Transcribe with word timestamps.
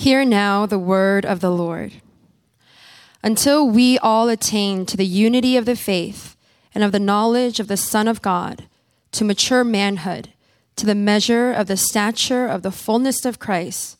Hear 0.00 0.24
now 0.24 0.64
the 0.64 0.78
word 0.78 1.26
of 1.26 1.40
the 1.40 1.50
Lord. 1.50 2.00
Until 3.22 3.68
we 3.68 3.98
all 3.98 4.30
attain 4.30 4.86
to 4.86 4.96
the 4.96 5.04
unity 5.04 5.58
of 5.58 5.66
the 5.66 5.76
faith 5.76 6.36
and 6.74 6.82
of 6.82 6.90
the 6.90 6.98
knowledge 6.98 7.60
of 7.60 7.68
the 7.68 7.76
Son 7.76 8.08
of 8.08 8.22
God, 8.22 8.66
to 9.12 9.26
mature 9.26 9.62
manhood, 9.62 10.30
to 10.76 10.86
the 10.86 10.94
measure 10.94 11.52
of 11.52 11.66
the 11.66 11.76
stature 11.76 12.46
of 12.46 12.62
the 12.62 12.70
fullness 12.70 13.26
of 13.26 13.38
Christ, 13.38 13.98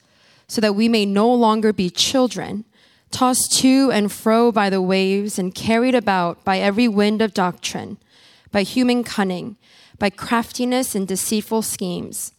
so 0.49 0.63
that 0.63 0.75
we 0.75 0.89
may 0.89 1.05
no 1.05 1.31
longer 1.31 1.71
be 1.71 1.91
children, 1.91 2.65
tossed 3.11 3.53
to 3.59 3.91
and 3.93 4.11
fro 4.11 4.51
by 4.51 4.71
the 4.71 4.81
waves 4.81 5.39
and 5.39 5.55
carried 5.55 5.95
about 5.95 6.43
by 6.45 6.61
every 6.61 6.89
wind 6.89 7.21
of 7.21 7.35
doctrine, 7.35 7.99
by 8.51 8.63
human 8.63 9.05
cunning, 9.05 9.59
by 9.99 10.09
craftiness 10.09 10.95
and 10.95 11.07
deceitful 11.07 11.61
schemes. 11.61 12.33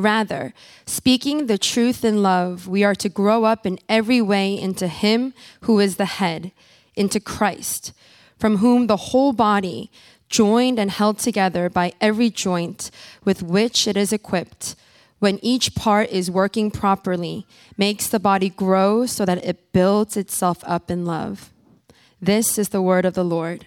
Rather, 0.00 0.54
speaking 0.86 1.46
the 1.46 1.58
truth 1.58 2.06
in 2.06 2.22
love, 2.22 2.66
we 2.66 2.82
are 2.82 2.94
to 2.94 3.10
grow 3.10 3.44
up 3.44 3.66
in 3.66 3.78
every 3.86 4.22
way 4.22 4.58
into 4.58 4.88
Him 4.88 5.34
who 5.62 5.78
is 5.78 5.96
the 5.96 6.06
head, 6.06 6.52
into 6.96 7.20
Christ, 7.20 7.92
from 8.38 8.56
whom 8.56 8.86
the 8.86 8.96
whole 8.96 9.34
body, 9.34 9.90
joined 10.30 10.78
and 10.78 10.90
held 10.90 11.18
together 11.18 11.68
by 11.68 11.92
every 12.00 12.30
joint 12.30 12.90
with 13.26 13.42
which 13.42 13.86
it 13.86 13.94
is 13.94 14.10
equipped, 14.10 14.74
when 15.18 15.38
each 15.42 15.74
part 15.74 16.08
is 16.08 16.30
working 16.30 16.70
properly, 16.70 17.46
makes 17.76 18.08
the 18.08 18.18
body 18.18 18.48
grow 18.48 19.04
so 19.04 19.26
that 19.26 19.44
it 19.44 19.70
builds 19.74 20.16
itself 20.16 20.64
up 20.66 20.90
in 20.90 21.04
love. 21.04 21.50
This 22.22 22.56
is 22.56 22.70
the 22.70 22.80
word 22.80 23.04
of 23.04 23.12
the 23.12 23.24
Lord. 23.24 23.66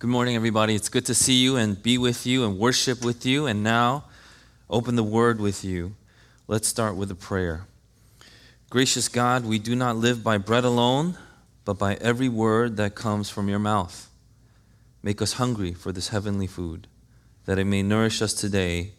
Good 0.00 0.10
morning, 0.10 0.36
everybody. 0.36 0.76
It's 0.76 0.88
good 0.88 1.06
to 1.06 1.14
see 1.14 1.42
you 1.42 1.56
and 1.56 1.82
be 1.82 1.98
with 1.98 2.24
you 2.24 2.44
and 2.44 2.56
worship 2.56 3.04
with 3.04 3.26
you, 3.26 3.48
and 3.48 3.64
now 3.64 4.04
open 4.70 4.94
the 4.94 5.02
word 5.02 5.40
with 5.40 5.64
you. 5.64 5.96
Let's 6.46 6.68
start 6.68 6.94
with 6.94 7.10
a 7.10 7.16
prayer. 7.16 7.66
Gracious 8.70 9.08
God, 9.08 9.44
we 9.44 9.58
do 9.58 9.74
not 9.74 9.96
live 9.96 10.22
by 10.22 10.38
bread 10.38 10.62
alone, 10.62 11.18
but 11.64 11.80
by 11.80 11.94
every 11.96 12.28
word 12.28 12.76
that 12.76 12.94
comes 12.94 13.28
from 13.28 13.48
your 13.48 13.58
mouth. 13.58 14.08
Make 15.02 15.20
us 15.20 15.32
hungry 15.32 15.74
for 15.74 15.90
this 15.90 16.10
heavenly 16.10 16.46
food, 16.46 16.86
that 17.46 17.58
it 17.58 17.64
may 17.64 17.82
nourish 17.82 18.22
us 18.22 18.34
today 18.34 18.92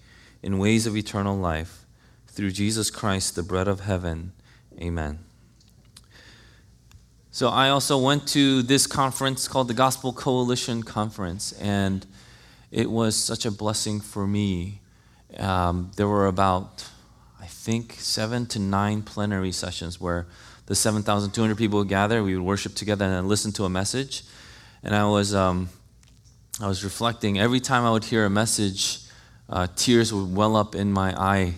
in 0.44 0.60
ways 0.60 0.86
of 0.86 0.98
eternal 0.98 1.38
life. 1.38 1.86
Through 2.28 2.52
Jesus 2.52 2.92
Christ, 2.92 3.38
the 3.38 3.44
bread 3.44 3.70
of 3.70 3.80
heaven. 3.80 4.34
Amen. 4.78 5.20
So 7.32 7.50
I 7.50 7.70
also 7.70 8.00
went 8.00 8.28
to 8.30 8.64
this 8.64 8.88
conference 8.88 9.48
called 9.48 9.68
the 9.68 9.76
Gospel 9.76 10.12
Coalition 10.12 10.82
Conference, 10.82 11.52
and 11.62 12.04
it 12.72 12.90
was 12.90 13.16
such 13.16 13.46
a 13.46 13.52
blessing 13.52 14.00
for 14.02 14.26
me. 14.26 14.82
Um, 15.38 15.92
there 15.96 16.08
were 16.08 16.26
about, 16.26 16.90
I 17.40 17.46
think, 17.46 17.98
seven 18.00 18.48
to 18.48 18.60
nine 18.60 19.04
plenary 19.04 19.52
sessions 19.52 20.02
where 20.02 20.26
the 20.66 20.74
7,200 20.74 21.56
people 21.56 21.78
would 21.78 21.88
gather. 21.88 22.24
We 22.24 22.36
would 22.36 22.44
worship 22.44 22.74
together 22.74 23.06
and 23.06 23.28
listen 23.28 23.52
to 23.54 23.66
a 23.66 23.70
message. 23.70 24.24
And 24.82 24.96
I 24.96 25.06
was, 25.06 25.36
um, 25.36 25.70
I 26.60 26.68
was 26.68 26.84
reflecting. 26.84 27.40
Every 27.40 27.60
time 27.60 27.86
I 27.86 27.92
would 27.92 28.06
hear 28.06 28.26
a 28.26 28.30
message, 28.32 29.02
uh, 29.48 29.68
tears 29.76 30.12
would 30.12 30.36
well 30.36 30.56
up 30.56 30.74
in 30.74 30.92
my 30.92 31.14
eye, 31.16 31.54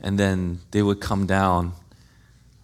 and 0.00 0.20
then 0.20 0.60
they 0.70 0.82
would 0.82 1.00
come 1.00 1.26
down, 1.26 1.72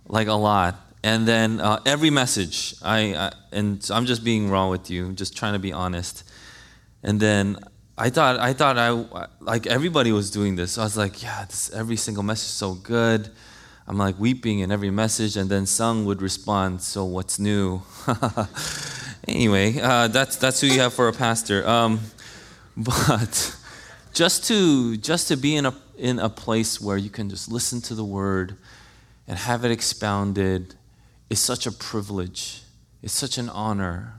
like 0.06 0.28
a 0.28 0.34
lot. 0.34 0.78
And 1.04 1.26
then 1.26 1.60
uh, 1.60 1.80
every 1.84 2.10
message, 2.10 2.74
I, 2.82 3.14
I 3.14 3.32
and 3.50 3.82
so 3.82 3.94
I'm 3.94 4.06
just 4.06 4.22
being 4.22 4.50
raw 4.50 4.68
with 4.70 4.88
you, 4.88 5.12
just 5.12 5.36
trying 5.36 5.54
to 5.54 5.58
be 5.58 5.72
honest. 5.72 6.22
And 7.02 7.18
then 7.18 7.58
I 7.98 8.08
thought 8.10 8.38
I 8.38 8.52
thought 8.52 8.78
I 8.78 8.90
like 9.40 9.66
everybody 9.66 10.12
was 10.12 10.30
doing 10.30 10.56
this. 10.56 10.72
So 10.72 10.82
I 10.82 10.84
was 10.84 10.96
like, 10.96 11.22
yeah, 11.22 11.44
this, 11.44 11.72
every 11.72 11.96
single 11.96 12.22
message 12.22 12.46
is 12.46 12.54
so 12.54 12.74
good. 12.74 13.30
I'm 13.86 13.98
like 13.98 14.18
weeping 14.18 14.60
in 14.60 14.70
every 14.70 14.90
message, 14.90 15.36
and 15.36 15.50
then 15.50 15.66
Sung 15.66 16.04
would 16.04 16.22
respond, 16.22 16.82
"So 16.82 17.04
what's 17.04 17.40
new?" 17.40 17.82
anyway, 19.28 19.80
uh, 19.80 20.06
that's 20.06 20.36
that's 20.36 20.60
who 20.60 20.68
you 20.68 20.80
have 20.80 20.94
for 20.94 21.08
a 21.08 21.12
pastor. 21.12 21.66
Um, 21.68 22.00
but 22.76 23.56
just 24.14 24.44
to 24.44 24.96
just 24.96 25.28
to 25.28 25.36
be 25.36 25.56
in 25.56 25.66
a 25.66 25.74
in 25.98 26.20
a 26.20 26.28
place 26.30 26.80
where 26.80 26.96
you 26.96 27.10
can 27.10 27.28
just 27.28 27.50
listen 27.50 27.80
to 27.82 27.94
the 27.94 28.04
word 28.04 28.56
and 29.26 29.36
have 29.36 29.64
it 29.64 29.70
expounded 29.72 30.76
is 31.32 31.40
such 31.40 31.66
a 31.66 31.72
privilege. 31.72 32.62
It's 33.02 33.14
such 33.14 33.38
an 33.38 33.48
honor. 33.48 34.14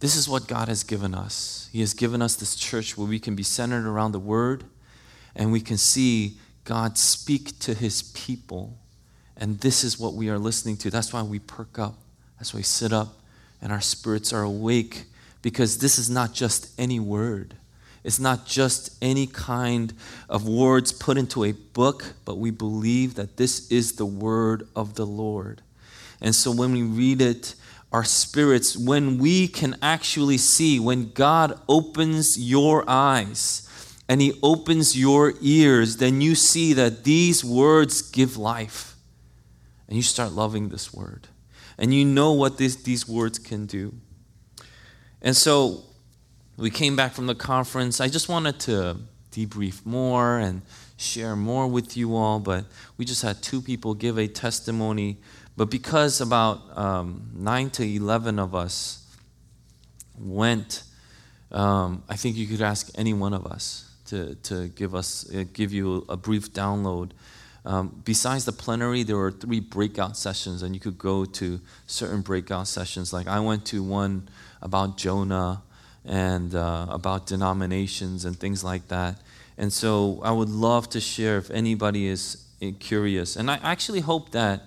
This 0.00 0.16
is 0.16 0.28
what 0.28 0.48
God 0.48 0.68
has 0.68 0.82
given 0.82 1.14
us. 1.14 1.68
He 1.72 1.80
has 1.80 1.94
given 1.94 2.20
us 2.20 2.34
this 2.34 2.56
church 2.56 2.98
where 2.98 3.06
we 3.06 3.20
can 3.20 3.36
be 3.36 3.42
centered 3.42 3.86
around 3.86 4.12
the 4.12 4.18
Word 4.18 4.64
and 5.36 5.52
we 5.52 5.60
can 5.60 5.76
see 5.76 6.38
God 6.64 6.98
speak 6.98 7.58
to 7.60 7.74
His 7.74 8.02
people. 8.02 8.78
And 9.36 9.60
this 9.60 9.84
is 9.84 9.98
what 9.98 10.14
we 10.14 10.28
are 10.28 10.38
listening 10.38 10.76
to. 10.78 10.90
That's 10.90 11.12
why 11.12 11.22
we 11.22 11.38
perk 11.38 11.78
up. 11.78 11.98
That's 12.38 12.52
why 12.52 12.58
we 12.58 12.64
sit 12.64 12.92
up 12.92 13.20
and 13.60 13.70
our 13.70 13.80
spirits 13.80 14.32
are 14.32 14.42
awake 14.42 15.04
because 15.42 15.78
this 15.78 15.98
is 15.98 16.10
not 16.10 16.32
just 16.32 16.68
any 16.78 16.98
word. 16.98 17.54
It's 18.04 18.18
not 18.18 18.46
just 18.46 18.96
any 19.00 19.26
kind 19.26 19.92
of 20.28 20.48
words 20.48 20.92
put 20.92 21.16
into 21.16 21.44
a 21.44 21.52
book, 21.52 22.14
but 22.24 22.38
we 22.38 22.50
believe 22.50 23.14
that 23.14 23.36
this 23.36 23.70
is 23.70 23.92
the 23.92 24.06
word 24.06 24.66
of 24.74 24.94
the 24.94 25.06
Lord. 25.06 25.62
And 26.22 26.34
so 26.34 26.50
when 26.50 26.72
we 26.72 26.82
read 26.82 27.20
it, 27.20 27.54
our 27.92 28.04
spirits, 28.04 28.76
when 28.76 29.18
we 29.18 29.48
can 29.48 29.76
actually 29.82 30.38
see, 30.38 30.80
when 30.80 31.10
God 31.10 31.60
opens 31.68 32.38
your 32.38 32.84
eyes 32.88 33.68
and 34.08 34.22
He 34.22 34.38
opens 34.42 34.98
your 34.98 35.34
ears, 35.42 35.98
then 35.98 36.22
you 36.22 36.34
see 36.34 36.72
that 36.72 37.04
these 37.04 37.44
words 37.44 38.00
give 38.00 38.38
life. 38.38 38.96
And 39.88 39.96
you 39.96 40.02
start 40.02 40.32
loving 40.32 40.70
this 40.70 40.94
word. 40.94 41.28
And 41.76 41.92
you 41.92 42.04
know 42.04 42.32
what 42.32 42.56
this, 42.56 42.76
these 42.76 43.06
words 43.06 43.38
can 43.38 43.66
do. 43.66 43.92
And 45.20 45.36
so 45.36 45.82
we 46.56 46.70
came 46.70 46.96
back 46.96 47.12
from 47.12 47.26
the 47.26 47.34
conference. 47.34 48.00
I 48.00 48.08
just 48.08 48.28
wanted 48.28 48.58
to 48.60 48.96
debrief 49.32 49.84
more 49.84 50.38
and 50.38 50.62
share 50.96 51.34
more 51.36 51.66
with 51.66 51.96
you 51.96 52.14
all, 52.14 52.38
but 52.38 52.64
we 52.96 53.04
just 53.04 53.22
had 53.22 53.42
two 53.42 53.60
people 53.60 53.94
give 53.94 54.18
a 54.18 54.28
testimony 54.28 55.18
but 55.56 55.70
because 55.70 56.20
about 56.20 56.76
um, 56.76 57.30
9 57.34 57.70
to 57.70 57.84
11 57.84 58.38
of 58.38 58.54
us 58.54 59.06
went, 60.18 60.84
um, 61.50 62.02
I 62.08 62.16
think 62.16 62.36
you 62.36 62.46
could 62.46 62.62
ask 62.62 62.90
any 62.94 63.12
one 63.12 63.34
of 63.34 63.46
us 63.46 63.90
to, 64.06 64.34
to 64.36 64.68
give 64.68 64.94
us 64.94 65.32
uh, 65.34 65.44
give 65.52 65.72
you 65.72 66.04
a 66.08 66.16
brief 66.16 66.52
download. 66.52 67.10
Um, 67.64 68.02
besides 68.04 68.44
the 68.44 68.52
plenary, 68.52 69.04
there 69.04 69.16
were 69.16 69.30
three 69.30 69.60
breakout 69.60 70.16
sessions, 70.16 70.62
and 70.62 70.74
you 70.74 70.80
could 70.80 70.98
go 70.98 71.24
to 71.24 71.60
certain 71.86 72.22
breakout 72.22 72.66
sessions. 72.66 73.12
Like 73.12 73.28
I 73.28 73.40
went 73.40 73.64
to 73.66 73.82
one 73.82 74.28
about 74.60 74.96
Jonah 74.96 75.62
and 76.04 76.54
uh, 76.54 76.86
about 76.88 77.26
denominations 77.26 78.24
and 78.24 78.36
things 78.38 78.64
like 78.64 78.88
that. 78.88 79.20
And 79.56 79.72
so 79.72 80.20
I 80.24 80.32
would 80.32 80.48
love 80.48 80.88
to 80.90 81.00
share 81.00 81.38
if 81.38 81.50
anybody 81.50 82.06
is 82.06 82.44
uh, 82.62 82.70
curious. 82.80 83.36
And 83.36 83.50
I 83.50 83.60
actually 83.62 84.00
hope 84.00 84.32
that 84.32 84.62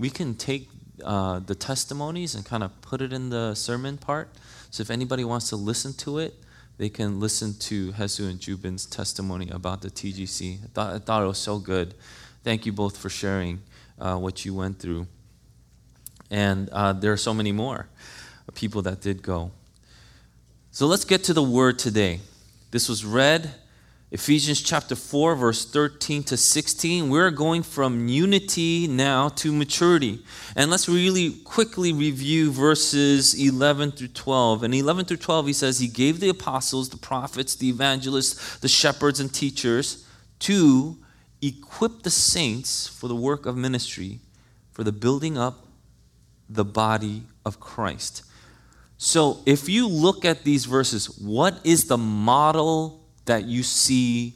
we 0.00 0.08
can 0.08 0.34
take 0.34 0.66
uh, 1.04 1.40
the 1.40 1.54
testimonies 1.54 2.34
and 2.34 2.42
kind 2.42 2.62
of 2.62 2.80
put 2.80 3.02
it 3.02 3.12
in 3.12 3.28
the 3.28 3.54
sermon 3.54 3.98
part. 3.98 4.30
So 4.70 4.80
if 4.80 4.90
anybody 4.90 5.24
wants 5.24 5.50
to 5.50 5.56
listen 5.56 5.92
to 5.98 6.18
it, 6.18 6.34
they 6.78 6.88
can 6.88 7.20
listen 7.20 7.52
to 7.68 7.92
Hesu 7.92 8.30
and 8.30 8.40
Jubin's 8.40 8.86
testimony 8.86 9.50
about 9.50 9.82
the 9.82 9.90
TGC. 9.90 10.64
I 10.64 10.66
thought, 10.68 10.94
I 10.94 10.98
thought 10.98 11.22
it 11.22 11.26
was 11.26 11.38
so 11.38 11.58
good. 11.58 11.94
Thank 12.42 12.64
you 12.64 12.72
both 12.72 12.96
for 12.96 13.10
sharing 13.10 13.60
uh, 13.98 14.16
what 14.16 14.46
you 14.46 14.54
went 14.54 14.78
through. 14.78 15.06
And 16.30 16.70
uh, 16.70 16.94
there 16.94 17.12
are 17.12 17.18
so 17.18 17.34
many 17.34 17.52
more 17.52 17.86
people 18.54 18.80
that 18.82 19.02
did 19.02 19.22
go. 19.22 19.50
So 20.70 20.86
let's 20.86 21.04
get 21.04 21.24
to 21.24 21.34
the 21.34 21.42
word 21.42 21.78
today. 21.78 22.20
This 22.70 22.88
was 22.88 23.04
read 23.04 23.54
Ephesians 24.12 24.60
chapter 24.60 24.96
4, 24.96 25.36
verse 25.36 25.64
13 25.64 26.24
to 26.24 26.36
16. 26.36 27.08
We're 27.10 27.30
going 27.30 27.62
from 27.62 28.08
unity 28.08 28.88
now 28.88 29.28
to 29.28 29.52
maturity. 29.52 30.24
And 30.56 30.68
let's 30.68 30.88
really 30.88 31.34
quickly 31.44 31.92
review 31.92 32.50
verses 32.50 33.40
11 33.40 33.92
through 33.92 34.08
12. 34.08 34.64
In 34.64 34.74
11 34.74 35.04
through 35.04 35.18
12, 35.18 35.46
he 35.46 35.52
says, 35.52 35.78
He 35.78 35.86
gave 35.86 36.18
the 36.18 36.28
apostles, 36.28 36.88
the 36.88 36.96
prophets, 36.96 37.54
the 37.54 37.68
evangelists, 37.68 38.58
the 38.58 38.66
shepherds, 38.66 39.20
and 39.20 39.32
teachers 39.32 40.04
to 40.40 40.98
equip 41.40 42.02
the 42.02 42.10
saints 42.10 42.88
for 42.88 43.06
the 43.06 43.14
work 43.14 43.46
of 43.46 43.56
ministry, 43.56 44.18
for 44.72 44.82
the 44.82 44.92
building 44.92 45.38
up 45.38 45.68
the 46.48 46.64
body 46.64 47.22
of 47.44 47.60
Christ. 47.60 48.24
So 48.98 49.38
if 49.46 49.68
you 49.68 49.86
look 49.86 50.24
at 50.24 50.42
these 50.42 50.64
verses, 50.64 51.16
what 51.20 51.60
is 51.64 51.84
the 51.84 51.96
model? 51.96 52.99
That 53.30 53.44
you 53.44 53.62
see 53.62 54.34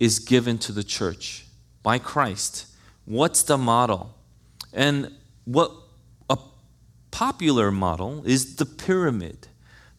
is 0.00 0.18
given 0.18 0.58
to 0.58 0.72
the 0.72 0.82
church 0.82 1.46
by 1.84 2.00
Christ. 2.00 2.66
What's 3.04 3.44
the 3.44 3.56
model? 3.56 4.12
And 4.72 5.12
what 5.44 5.70
a 6.28 6.36
popular 7.12 7.70
model 7.70 8.24
is 8.26 8.56
the 8.56 8.66
pyramid. 8.66 9.46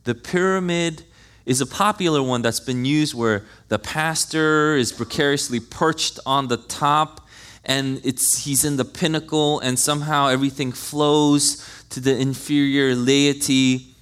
The 0.03 0.15
pyramid 0.15 1.03
is 1.45 1.61
a 1.61 1.65
popular 1.65 2.21
one 2.21 2.41
that's 2.41 2.59
been 2.59 2.83
used 2.83 3.13
where 3.13 3.45
the 3.69 3.79
pastor 3.79 4.75
is 4.75 4.91
precariously 4.91 5.61
perched 5.61 6.19
on 6.25 6.49
the 6.49 6.57
top 6.57 7.25
and 7.63 8.01
it's 8.03 8.43
he's 8.43 8.65
in 8.65 8.75
the 8.75 8.85
pinnacle 8.85 9.61
and 9.61 9.79
somehow 9.79 10.27
everything 10.27 10.73
flows 10.73 11.65
to 11.91 12.01
the 12.01 12.17
inferior 12.19 12.95
laity. 12.95 13.95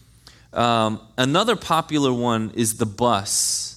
Um, 0.53 1.01
another 1.19 1.55
popular 1.55 2.11
one 2.11 2.51
is 2.55 2.77
the 2.77 2.87
bus. 2.87 3.76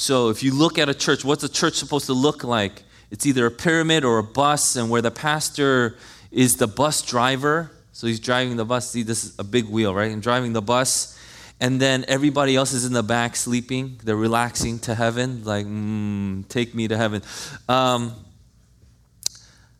So 0.00 0.30
if 0.30 0.42
you 0.42 0.54
look 0.54 0.78
at 0.78 0.88
a 0.88 0.94
church, 0.94 1.26
what's 1.26 1.44
a 1.44 1.48
church 1.48 1.74
supposed 1.74 2.06
to 2.06 2.14
look 2.14 2.42
like? 2.42 2.84
It's 3.10 3.26
either 3.26 3.44
a 3.44 3.50
pyramid 3.50 4.02
or 4.02 4.16
a 4.16 4.22
bus, 4.22 4.76
and 4.76 4.88
where 4.88 5.02
the 5.02 5.10
pastor 5.10 5.98
is 6.30 6.56
the 6.56 6.66
bus 6.66 7.02
driver. 7.02 7.70
So 7.92 8.06
he's 8.06 8.18
driving 8.18 8.56
the 8.56 8.64
bus. 8.64 8.90
See, 8.90 9.02
this 9.02 9.24
is 9.24 9.38
a 9.38 9.44
big 9.44 9.66
wheel, 9.66 9.94
right? 9.94 10.10
And 10.10 10.22
driving 10.22 10.54
the 10.54 10.62
bus. 10.62 11.18
And 11.60 11.78
then 11.78 12.06
everybody 12.08 12.56
else 12.56 12.72
is 12.72 12.86
in 12.86 12.94
the 12.94 13.02
back 13.02 13.36
sleeping. 13.36 14.00
They're 14.02 14.16
relaxing 14.16 14.78
to 14.80 14.94
heaven, 14.94 15.44
like, 15.44 15.66
mm, 15.66 16.48
take 16.48 16.74
me 16.74 16.88
to 16.88 16.96
heaven. 16.96 17.20
Um, 17.68 18.14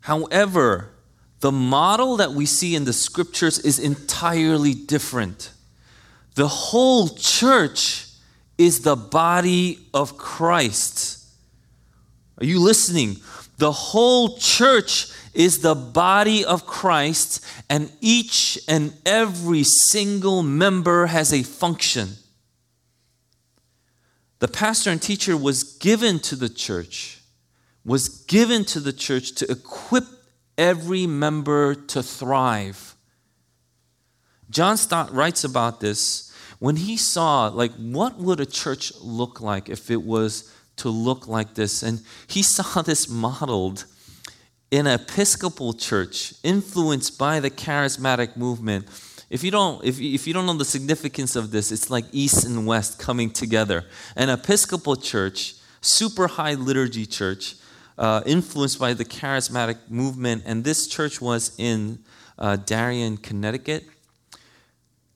however, 0.01 0.91
the 1.41 1.51
model 1.51 2.19
that 2.19 2.33
we 2.33 2.45
see 2.45 2.75
in 2.75 2.85
the 2.85 2.93
scriptures 2.93 3.59
is 3.59 3.79
entirely 3.79 4.75
different. 4.75 5.51
The 6.35 6.49
whole 6.49 7.09
church 7.09 8.10
is 8.61 8.81
the 8.81 8.95
body 8.95 9.79
of 9.95 10.19
Christ. 10.19 11.25
Are 12.39 12.45
you 12.45 12.61
listening? 12.61 13.17
The 13.57 13.73
whole 13.73 14.37
church 14.37 15.07
is 15.33 15.61
the 15.61 15.75
body 15.75 16.45
of 16.45 16.67
Christ, 16.67 17.43
and 17.71 17.91
each 18.03 18.59
and 18.69 18.93
every 19.07 19.63
single 19.63 20.43
member 20.43 21.07
has 21.07 21.33
a 21.33 21.43
function. 21.43 22.11
The 24.41 24.49
pastor 24.49 24.91
and 24.91 25.01
teacher 25.01 25.39
was 25.39 25.63
given 25.63 26.19
to 26.21 26.37
the 26.37 26.51
church, 26.51 27.23
was 27.83 28.11
given 28.11 28.67
to 28.67 28.81
the 28.81 28.93
church 28.93 29.33
to 29.37 29.51
equip 29.51 30.05
every 30.59 31.07
member 31.07 31.75
to 31.75 32.03
thrive. 32.03 32.95
John 34.51 34.77
Stott 34.77 35.15
writes 35.15 35.45
about 35.45 35.81
this 35.81 36.30
when 36.61 36.77
he 36.77 36.97
saw, 36.97 37.49
like, 37.49 37.73
what 37.73 38.19
would 38.19 38.39
a 38.39 38.47
church 38.47 38.93
look 39.01 39.41
like 39.41 39.69
if 39.69 39.91
it 39.91 40.03
was 40.03 40.55
to 40.77 40.91
look 40.91 41.27
like 41.27 41.55
this? 41.55 41.83
And 41.83 42.03
he 42.29 42.43
saw 42.57 42.83
this 42.83 43.09
modeled 43.09 43.87
in 44.71 44.87
an 44.87 45.01
Episcopal 45.01 45.73
church 45.73 46.35
influenced 46.45 47.19
by 47.19 47.41
the 47.41 47.51
charismatic 47.51 48.37
movement. 48.37 48.87
If 49.31 49.43
you 49.43 49.51
don't, 49.51 49.85
if 49.85 50.01
if 50.01 50.27
you 50.27 50.35
don't 50.35 50.47
know 50.47 50.55
the 50.55 50.65
significance 50.65 51.35
of 51.35 51.51
this, 51.51 51.73
it's 51.73 51.89
like 51.89 52.05
East 52.13 52.45
and 52.45 52.67
West 52.67 52.99
coming 52.99 53.31
together. 53.31 53.85
An 54.17 54.29
Episcopal 54.29 54.97
church, 54.97 55.55
super 55.81 56.27
high 56.29 56.55
liturgy 56.55 57.07
church, 57.07 57.55
uh, 57.97 58.23
influenced 58.27 58.79
by 58.79 58.93
the 58.93 59.05
charismatic 59.05 59.79
movement, 59.89 60.43
and 60.47 60.65
this 60.65 60.87
church 60.87 61.21
was 61.21 61.53
in 61.59 62.01
uh, 62.39 62.57
Darien, 62.57 63.17
Connecticut. 63.17 63.85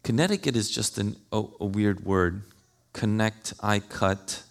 Connecticut 0.04 0.54
is 0.54 0.70
just 0.70 0.98
an, 0.98 1.16
a, 1.32 1.42
a 1.60 1.66
weird 1.66 2.04
word. 2.04 2.42
Connect, 2.92 3.54
I 3.60 3.80
cut. 3.80 4.42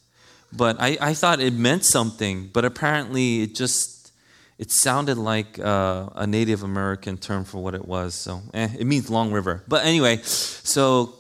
But 0.52 0.78
I, 0.80 0.98
I 1.00 1.14
thought 1.14 1.40
it 1.40 1.54
meant 1.54 1.86
something, 1.86 2.50
but 2.52 2.66
apparently 2.66 3.44
it 3.44 3.56
just 3.56 4.12
it 4.60 4.72
sounded 4.72 5.18
like 5.18 5.60
uh, 5.60 6.10
a 6.16 6.28
Native 6.28 6.64
American 6.64 7.18
term 7.18 7.44
for 7.44 7.64
what 7.64 7.74
it 7.74 7.86
was. 7.86 8.14
So 8.14 8.42
eh, 8.54 8.70
it 8.80 8.86
means 8.86 9.10
Long 9.10 9.32
River. 9.32 9.64
But 9.68 9.86
anyway, 9.86 10.18
so 10.24 11.16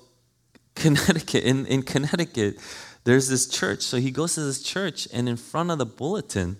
Connecticut, 0.75 1.43
in, 1.43 1.65
in 1.65 1.81
Connecticut, 1.83 2.57
there's 3.03 3.27
this 3.29 3.47
church. 3.47 3.81
So 3.81 3.97
he 3.97 4.11
goes 4.11 4.35
to 4.35 4.41
this 4.41 4.61
church, 4.61 5.07
and 5.13 5.27
in 5.27 5.37
front 5.37 5.71
of 5.71 5.77
the 5.77 5.85
bulletin, 5.85 6.57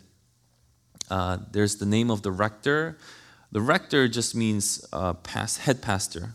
uh, 1.09 1.37
there's 1.51 1.75
the 1.75 1.85
name 1.85 2.09
of 2.09 2.21
the 2.21 2.31
rector. 2.31 2.97
The 3.51 3.61
rector 3.61 4.07
just 4.07 4.35
means 4.35 4.85
uh, 4.91 5.13
past, 5.13 5.59
head 5.59 5.81
pastor. 5.81 6.33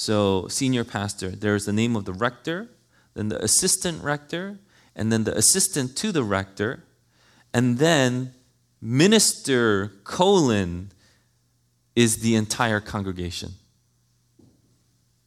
So 0.00 0.48
senior 0.48 0.84
pastor. 0.84 1.28
There's 1.28 1.66
the 1.66 1.74
name 1.74 1.94
of 1.94 2.06
the 2.06 2.14
rector, 2.14 2.70
then 3.12 3.28
the 3.28 3.44
assistant 3.44 4.02
rector, 4.02 4.58
and 4.96 5.12
then 5.12 5.24
the 5.24 5.36
assistant 5.36 5.94
to 5.98 6.10
the 6.10 6.24
rector, 6.24 6.84
and 7.52 7.76
then 7.76 8.32
minister 8.80 9.92
colon 10.04 10.90
is 11.94 12.22
the 12.22 12.34
entire 12.34 12.80
congregation. 12.80 13.50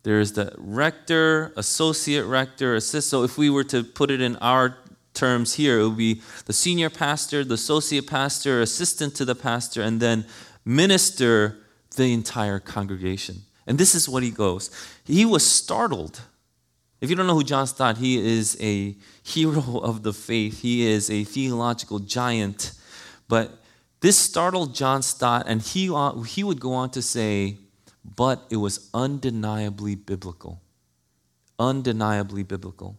There's 0.01 0.31
the 0.31 0.55
rector, 0.57 1.53
associate 1.55 2.25
rector, 2.25 2.73
assist. 2.73 3.11
So 3.11 3.21
if 3.21 3.37
we 3.37 3.51
were 3.51 3.65
to 3.65 3.83
put 3.83 4.09
it 4.09 4.21
in 4.21 4.37
our 4.37 4.79
terms 5.13 5.53
here, 5.53 5.81
it 5.81 5.87
would 5.87 5.97
be 5.97 6.23
the 6.45 6.53
senior 6.53 6.89
pastor, 6.89 7.43
the 7.43 7.53
associate 7.53 8.07
pastor, 8.07 8.59
assistant 8.59 9.13
to 9.17 9.23
the 9.23 9.35
pastor, 9.35 9.83
and 9.83 9.99
then 9.99 10.25
minister 10.65 11.59
the 11.95 12.11
entire 12.11 12.59
congregation. 12.59 13.43
And 13.65 13.77
this 13.77 13.95
is 13.95 14.09
what 14.09 14.23
he 14.23 14.31
goes. 14.31 14.69
He 15.05 15.25
was 15.25 15.45
startled. 15.49 16.21
If 17.01 17.09
you 17.09 17.15
don't 17.15 17.27
know 17.27 17.35
who 17.35 17.43
John 17.43 17.67
Stott, 17.67 17.97
he 17.97 18.17
is 18.17 18.57
a 18.59 18.95
hero 19.23 19.79
of 19.83 20.03
the 20.03 20.13
faith. 20.13 20.61
He 20.61 20.85
is 20.85 21.09
a 21.09 21.23
theological 21.23 21.99
giant 21.99 22.73
but 23.27 23.63
this 24.01 24.17
startled 24.17 24.75
John 24.75 25.01
Stott, 25.01 25.45
and 25.47 25.61
he, 25.61 25.89
uh, 25.89 26.21
he 26.21 26.43
would 26.43 26.59
go 26.59 26.73
on 26.73 26.89
to 26.91 27.01
say, 27.01 27.57
but 28.03 28.45
it 28.49 28.57
was 28.57 28.89
undeniably 28.93 29.95
biblical. 29.95 30.61
Undeniably 31.57 32.43
biblical. 32.43 32.97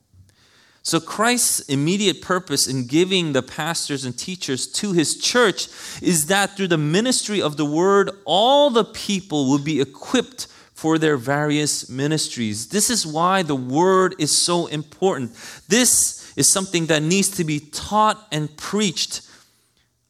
So, 0.83 0.99
Christ's 1.01 1.61
immediate 1.61 2.21
purpose 2.21 2.67
in 2.67 2.87
giving 2.87 3.33
the 3.33 3.43
pastors 3.43 4.05
and 4.05 4.19
teachers 4.19 4.67
to 4.73 4.93
his 4.93 5.17
church 5.17 5.69
is 6.03 6.27
that 6.27 6.57
through 6.57 6.69
the 6.69 6.79
ministry 6.79 7.41
of 7.41 7.57
the 7.57 7.65
word, 7.65 8.11
all 8.25 8.71
the 8.71 8.85
people 8.85 9.49
will 9.49 9.63
be 9.63 9.81
equipped 9.81 10.47
for 10.85 10.99
their 10.99 11.17
various 11.17 11.89
ministries. 11.89 12.69
This 12.69 12.91
is 12.91 13.07
why 13.07 13.43
the 13.43 13.57
word 13.57 14.15
is 14.19 14.37
so 14.37 14.67
important. 14.67 15.33
This 15.67 16.31
is 16.37 16.53
something 16.53 16.87
that 16.87 17.03
needs 17.03 17.31
to 17.39 17.45
be 17.45 17.59
taught 17.59 18.19
and 18.31 18.55
preached 18.59 19.23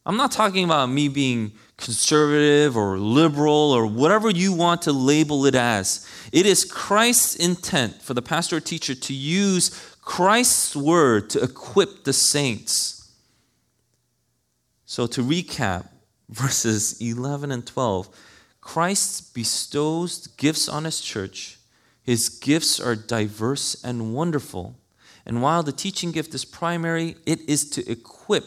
I'm 0.06 0.18
not 0.18 0.32
talking 0.32 0.64
about 0.64 0.90
me 0.90 1.08
being 1.08 1.52
conservative 1.78 2.76
or 2.76 2.98
liberal 2.98 3.72
or 3.72 3.86
whatever 3.86 4.28
you 4.28 4.52
want 4.52 4.82
to 4.82 4.92
label 4.92 5.46
it 5.46 5.54
as. 5.54 6.06
It 6.30 6.44
is 6.44 6.64
Christ's 6.64 7.36
intent 7.36 8.02
for 8.02 8.12
the 8.12 8.20
pastor 8.20 8.56
or 8.56 8.60
teacher 8.60 8.94
to 8.94 9.14
use 9.14 9.70
Christ's 10.02 10.76
word 10.76 11.30
to 11.30 11.42
equip 11.42 12.04
the 12.04 12.12
saints. 12.12 13.12
So, 14.84 15.06
to 15.06 15.22
recap 15.22 15.88
verses 16.28 17.00
11 17.00 17.50
and 17.50 17.66
12, 17.66 18.08
Christ 18.64 19.34
bestows 19.34 20.26
gifts 20.26 20.68
on 20.70 20.84
his 20.84 21.00
church. 21.00 21.58
His 22.02 22.30
gifts 22.30 22.80
are 22.80 22.96
diverse 22.96 23.76
and 23.84 24.14
wonderful. 24.14 24.74
And 25.26 25.42
while 25.42 25.62
the 25.62 25.70
teaching 25.70 26.12
gift 26.12 26.34
is 26.34 26.46
primary, 26.46 27.16
it 27.26 27.40
is 27.48 27.68
to 27.70 27.88
equip 27.88 28.44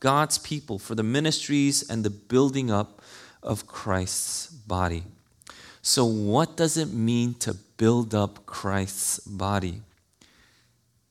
God's 0.00 0.36
people 0.36 0.80
for 0.80 0.96
the 0.96 1.04
ministries 1.04 1.88
and 1.88 2.04
the 2.04 2.10
building 2.10 2.72
up 2.72 3.00
of 3.40 3.68
Christ's 3.68 4.48
body. 4.48 5.04
So, 5.80 6.04
what 6.04 6.56
does 6.56 6.76
it 6.76 6.92
mean 6.92 7.34
to 7.34 7.54
build 7.54 8.14
up 8.14 8.44
Christ's 8.46 9.20
body? 9.20 9.80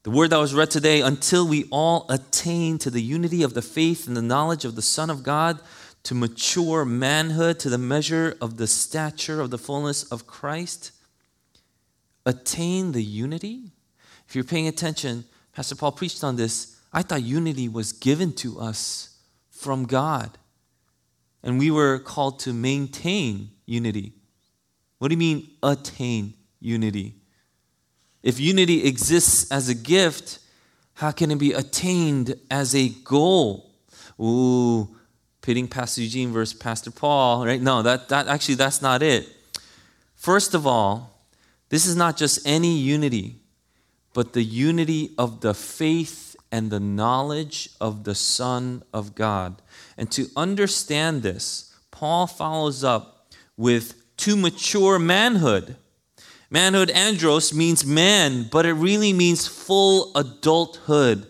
The 0.04 0.12
word 0.12 0.32
that 0.32 0.38
was 0.38 0.54
read 0.54 0.72
today, 0.72 1.02
until 1.02 1.48
we 1.48 1.66
all 1.72 2.06
attain 2.10 2.78
to 2.80 2.90
the 2.90 3.02
unity 3.02 3.44
of 3.44 3.54
the 3.54 3.62
faith 3.62 4.08
and 4.08 4.18
the 4.18 4.22
knowledge 4.22 4.66
of 4.66 4.76
the 4.76 4.82
Son 4.82 5.10
of 5.10 5.24
God, 5.24 5.60
to 6.04 6.16
mature 6.16 6.84
manhood, 6.86 7.60
to 7.60 7.70
the 7.70 7.78
measure 7.78 8.36
of 8.42 8.58
the 8.58 8.68
stature 8.68 9.40
of 9.40 9.52
the 9.52 9.58
fullness 9.58 10.04
of 10.04 10.28
Christ. 10.28 10.92
Attain 12.26 12.92
the 12.92 13.04
unity? 13.04 13.72
If 14.28 14.36
you're 14.36 14.44
paying 14.44 14.68
attention, 14.68 15.26
Pastor 15.54 15.76
Paul 15.76 15.92
preached 15.92 16.24
on 16.24 16.36
this 16.36 16.78
I 16.94 17.02
thought 17.04 17.24
unity 17.24 17.70
was 17.70 17.94
given 17.94 18.34
to 18.34 18.60
us 18.60 19.18
from 19.50 19.86
God. 19.86 20.38
And 21.44 21.58
we 21.58 21.72
were 21.72 22.00
called 22.00 22.40
to 22.42 22.54
maintain 22.54 23.52
unity. 23.66 24.14
What 25.00 25.08
do 25.08 25.14
you 25.14 25.20
mean, 25.20 25.50
attain 25.64 26.34
unity? 26.60 27.16
If 28.22 28.40
unity 28.40 28.86
exists 28.86 29.52
as 29.52 29.70
a 29.70 29.74
gift, 29.74 30.40
how 30.96 31.12
can 31.12 31.32
it 31.32 31.40
be 31.40 31.54
attained 31.54 32.36
as 32.52 32.76
a 32.76 32.90
goal? 32.90 33.72
Ooh, 34.20 34.96
pitting 35.42 35.68
Pastor 35.68 36.02
Eugene 36.02 36.32
versus 36.32 36.58
Pastor 36.58 36.92
Paul, 36.92 37.46
right? 37.46 37.62
No, 37.62 37.82
that, 37.82 38.10
that 38.10 38.28
actually 38.28 38.56
that's 38.56 38.82
not 38.82 39.02
it. 39.02 39.28
First 40.16 40.54
of 40.54 40.68
all, 40.68 41.20
this 41.70 41.86
is 41.86 41.96
not 41.96 42.18
just 42.18 42.46
any 42.46 42.78
unity, 42.78 43.36
but 44.14 44.34
the 44.34 44.44
unity 44.44 45.12
of 45.18 45.42
the 45.42 45.54
faith 45.54 46.36
and 46.52 46.70
the 46.70 46.80
knowledge 46.80 47.70
of 47.80 48.04
the 48.04 48.14
Son 48.14 48.84
of 48.94 49.16
God. 49.16 49.62
And 49.98 50.12
to 50.12 50.28
understand 50.36 51.24
this, 51.24 51.74
Paul 51.92 52.28
follows 52.28 52.84
up 52.84 53.28
with 53.58 53.96
to 54.18 54.36
mature 54.36 55.00
manhood. 55.00 55.76
Manhood, 56.50 56.90
andros, 56.90 57.54
means 57.54 57.86
man, 57.86 58.48
but 58.52 58.66
it 58.66 58.74
really 58.74 59.14
means 59.14 59.48
full 59.48 60.12
adulthood. 60.16 61.26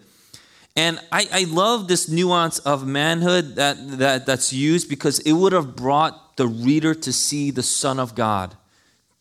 And 0.75 0.99
I, 1.11 1.27
I 1.31 1.43
love 1.43 1.87
this 1.87 2.07
nuance 2.07 2.59
of 2.59 2.87
manhood 2.87 3.55
that, 3.55 3.99
that, 3.99 4.25
that's 4.25 4.53
used 4.53 4.89
because 4.89 5.19
it 5.19 5.33
would 5.33 5.53
have 5.53 5.75
brought 5.75 6.37
the 6.37 6.47
reader 6.47 6.95
to 6.95 7.11
see 7.11 7.51
the 7.51 7.63
Son 7.63 7.99
of 7.99 8.15
God, 8.15 8.55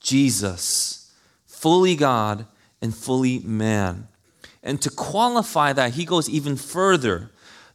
Jesus, 0.01 1.13
fully 1.47 1.97
God 1.97 2.47
and 2.81 2.95
fully 2.95 3.41
man. 3.41 4.07
And 4.63 4.81
to 4.83 4.91
qualify 4.91 5.73
that, 5.73 5.95
he 5.95 6.05
goes 6.05 6.29
even 6.29 6.57
further 6.57 7.31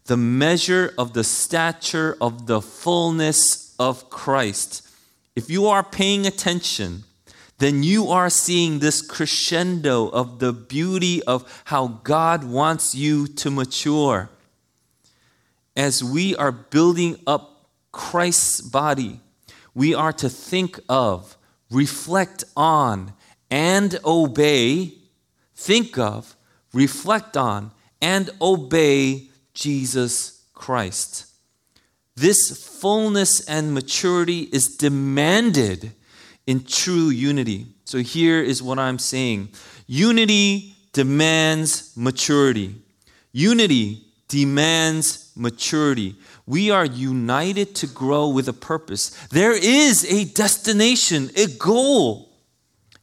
the 0.06 0.18
measure 0.18 0.94
of 0.98 1.14
the 1.14 1.24
stature 1.24 2.16
of 2.22 2.46
the 2.46 2.62
fullness 2.62 3.76
of 3.80 4.10
Christ. 4.10 4.88
If 5.36 5.50
you 5.50 5.68
are 5.68 5.84
paying 5.84 6.26
attention, 6.26 7.04
then 7.58 7.84
you 7.84 8.10
are 8.10 8.30
seeing 8.30 8.80
this 8.80 9.02
crescendo 9.02 10.10
of 10.10 10.40
the 10.40 10.52
beauty 10.52 11.24
of 11.24 11.62
how 11.66 11.88
God 12.04 12.44
wants 12.44 12.94
you 12.94 13.28
to 13.28 13.50
mature. 13.50 14.30
As 15.76 16.04
we 16.04 16.36
are 16.36 16.52
building 16.52 17.18
up 17.26 17.70
Christ's 17.92 18.62
body, 18.62 19.22
we 19.74 19.94
are 19.94 20.14
to 20.14 20.30
think 20.30 20.80
of, 20.90 21.38
reflect 21.70 22.44
on, 22.58 23.14
and 23.50 24.00
obey. 24.04 24.94
Think 25.56 25.98
of, 25.98 26.36
reflect 26.74 27.38
on, 27.38 27.72
and 28.02 28.30
obey 28.42 29.30
Jesus 29.54 30.44
Christ. 30.54 31.28
This 32.16 32.78
fullness 32.80 33.46
and 33.48 33.74
maturity 33.74 34.50
is 34.52 34.76
demanded 34.78 35.94
in 36.48 36.64
true 36.64 37.10
unity. 37.10 37.68
So 37.86 38.00
here 38.00 38.42
is 38.42 38.62
what 38.62 38.80
I'm 38.80 39.00
saying 39.00 39.50
unity 39.88 40.76
demands 40.94 41.92
maturity. 41.96 42.76
Unity 43.32 44.06
demands 44.28 45.32
maturity. 45.36 46.16
We 46.48 46.72
are 46.72 46.86
united 46.86 47.76
to 47.76 47.88
grow 47.88 48.30
with 48.30 48.48
a 48.48 48.54
purpose. 48.54 49.10
There 49.28 49.54
is 49.54 50.06
a 50.12 50.26
destination, 50.26 51.32
a 51.36 51.48
goal. 51.48 52.30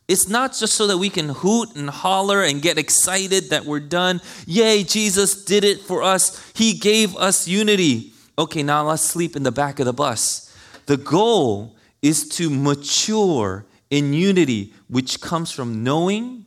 It's 0.08 0.28
not 0.28 0.54
just 0.54 0.74
so 0.74 0.86
that 0.88 0.98
we 0.98 1.10
can 1.10 1.28
hoot 1.28 1.74
and 1.76 1.88
holler 1.88 2.42
and 2.42 2.60
get 2.60 2.78
excited 2.78 3.50
that 3.50 3.64
we're 3.64 3.80
done. 3.80 4.20
Yay, 4.46 4.84
Jesus 4.84 5.44
did 5.44 5.64
it 5.64 5.80
for 5.80 6.02
us. 6.02 6.52
He 6.54 6.74
gave 6.74 7.16
us 7.16 7.46
unity. 7.46 8.12
Okay, 8.38 8.62
now 8.62 8.88
let's 8.88 9.02
sleep 9.02 9.36
in 9.36 9.42
the 9.42 9.52
back 9.52 9.78
of 9.78 9.86
the 9.86 9.92
bus. 9.92 10.54
The 10.86 10.96
goal 10.96 11.76
is 12.02 12.28
to 12.30 12.50
mature 12.50 13.64
in 13.88 14.12
unity, 14.12 14.74
which 14.88 15.20
comes 15.20 15.50
from 15.52 15.84
knowing 15.84 16.46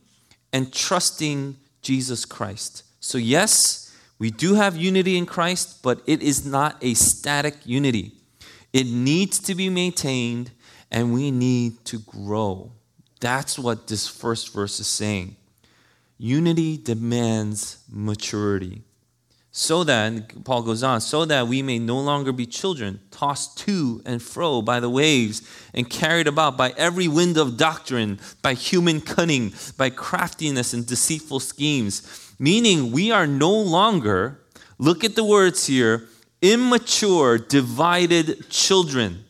and 0.52 0.72
trusting 0.72 1.56
Jesus 1.82 2.24
Christ. 2.24 2.84
So, 3.00 3.18
yes, 3.18 3.94
we 4.18 4.30
do 4.30 4.54
have 4.54 4.76
unity 4.76 5.16
in 5.16 5.26
Christ, 5.26 5.82
but 5.82 6.02
it 6.06 6.22
is 6.22 6.46
not 6.46 6.76
a 6.82 6.94
static 6.94 7.54
unity. 7.64 8.12
It 8.72 8.86
needs 8.86 9.38
to 9.40 9.54
be 9.54 9.70
maintained 9.70 10.50
and 10.90 11.12
we 11.12 11.30
need 11.30 11.84
to 11.86 11.98
grow. 12.00 12.72
That's 13.20 13.58
what 13.58 13.86
this 13.86 14.06
first 14.06 14.52
verse 14.52 14.78
is 14.80 14.86
saying. 14.86 15.36
Unity 16.18 16.76
demands 16.76 17.78
maturity 17.90 18.82
so 19.58 19.84
that, 19.84 20.44
Paul 20.44 20.60
goes 20.60 20.82
on, 20.82 21.00
so 21.00 21.24
that 21.24 21.48
we 21.48 21.62
may 21.62 21.78
no 21.78 21.98
longer 21.98 22.30
be 22.30 22.44
children, 22.44 23.00
tossed 23.10 23.56
to 23.60 24.02
and 24.04 24.22
fro 24.22 24.60
by 24.60 24.80
the 24.80 24.90
waves, 24.90 25.40
and 25.72 25.88
carried 25.88 26.26
about 26.26 26.58
by 26.58 26.74
every 26.76 27.08
wind 27.08 27.38
of 27.38 27.56
doctrine, 27.56 28.20
by 28.42 28.52
human 28.52 29.00
cunning, 29.00 29.54
by 29.78 29.88
craftiness 29.88 30.74
and 30.74 30.86
deceitful 30.86 31.40
schemes. 31.40 32.34
Meaning, 32.38 32.92
we 32.92 33.10
are 33.10 33.26
no 33.26 33.50
longer, 33.50 34.42
look 34.76 35.04
at 35.04 35.14
the 35.14 35.24
words 35.24 35.66
here, 35.66 36.06
immature, 36.42 37.38
divided 37.38 38.50
children. 38.50 39.24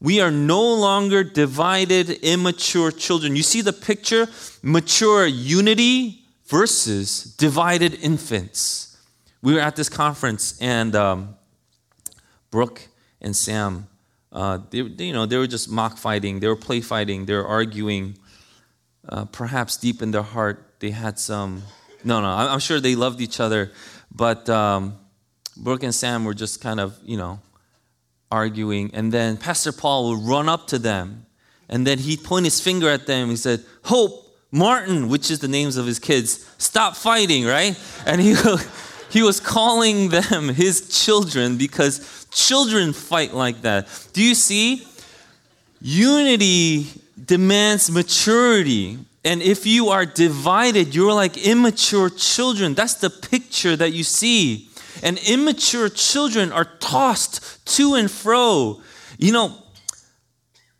We 0.00 0.20
are 0.20 0.32
no 0.32 0.74
longer 0.74 1.22
divided, 1.22 2.10
immature 2.10 2.90
children. 2.90 3.36
You 3.36 3.44
see 3.44 3.60
the 3.60 3.72
picture? 3.72 4.26
Mature 4.62 5.26
unity 5.26 6.24
versus 6.44 7.22
divided 7.36 7.94
infants 8.02 8.83
we 9.44 9.52
were 9.52 9.60
at 9.60 9.76
this 9.76 9.90
conference, 9.90 10.58
and 10.58 10.96
um, 10.96 11.36
Brooke 12.50 12.88
and 13.20 13.36
Sam, 13.36 13.86
uh, 14.32 14.58
they, 14.70 14.78
you 14.78 15.12
know, 15.12 15.26
they 15.26 15.36
were 15.36 15.46
just 15.46 15.70
mock 15.70 15.98
fighting. 15.98 16.40
They 16.40 16.48
were 16.48 16.56
play 16.56 16.80
fighting. 16.80 17.26
They 17.26 17.34
were 17.34 17.46
arguing. 17.46 18.16
Uh, 19.06 19.26
perhaps 19.26 19.76
deep 19.76 20.00
in 20.00 20.12
their 20.12 20.22
heart, 20.22 20.76
they 20.80 20.90
had 20.90 21.18
some. 21.18 21.62
No, 22.02 22.22
no, 22.22 22.28
I'm 22.28 22.58
sure 22.58 22.80
they 22.80 22.94
loved 22.94 23.20
each 23.20 23.38
other, 23.38 23.70
but 24.10 24.48
um, 24.48 24.96
Brooke 25.58 25.82
and 25.82 25.94
Sam 25.94 26.24
were 26.24 26.34
just 26.34 26.62
kind 26.62 26.80
of, 26.80 26.98
you 27.04 27.18
know, 27.18 27.38
arguing. 28.30 28.92
And 28.94 29.12
then 29.12 29.36
Pastor 29.36 29.72
Paul 29.72 30.08
would 30.08 30.26
run 30.26 30.48
up 30.48 30.66
to 30.68 30.78
them, 30.78 31.26
and 31.68 31.86
then 31.86 31.98
he'd 31.98 32.24
point 32.24 32.46
his 32.46 32.62
finger 32.62 32.88
at 32.88 33.06
them. 33.06 33.28
He 33.28 33.36
said, 33.36 33.62
"Hope, 33.82 34.34
Martin," 34.50 35.10
which 35.10 35.30
is 35.30 35.40
the 35.40 35.48
names 35.48 35.76
of 35.76 35.84
his 35.84 35.98
kids, 35.98 36.48
stop 36.56 36.96
fighting, 36.96 37.44
right? 37.44 37.78
And 38.06 38.22
he. 38.22 38.36
He 39.14 39.22
was 39.22 39.38
calling 39.38 40.08
them 40.08 40.48
his 40.64 40.88
children 40.88 41.56
because 41.56 42.26
children 42.32 42.92
fight 42.92 43.32
like 43.32 43.62
that. 43.62 43.86
Do 44.12 44.20
you 44.20 44.34
see? 44.34 44.84
Unity 45.80 46.88
demands 47.24 47.92
maturity. 47.92 48.98
And 49.24 49.40
if 49.40 49.66
you 49.66 49.90
are 49.90 50.04
divided, 50.04 50.96
you're 50.96 51.12
like 51.12 51.46
immature 51.46 52.10
children. 52.10 52.74
That's 52.74 52.94
the 52.94 53.08
picture 53.08 53.76
that 53.76 53.92
you 53.92 54.02
see. 54.02 54.68
And 55.00 55.18
immature 55.18 55.88
children 55.88 56.50
are 56.50 56.64
tossed 56.80 57.64
to 57.76 57.94
and 57.94 58.10
fro. 58.10 58.80
You 59.16 59.32
know, 59.32 59.56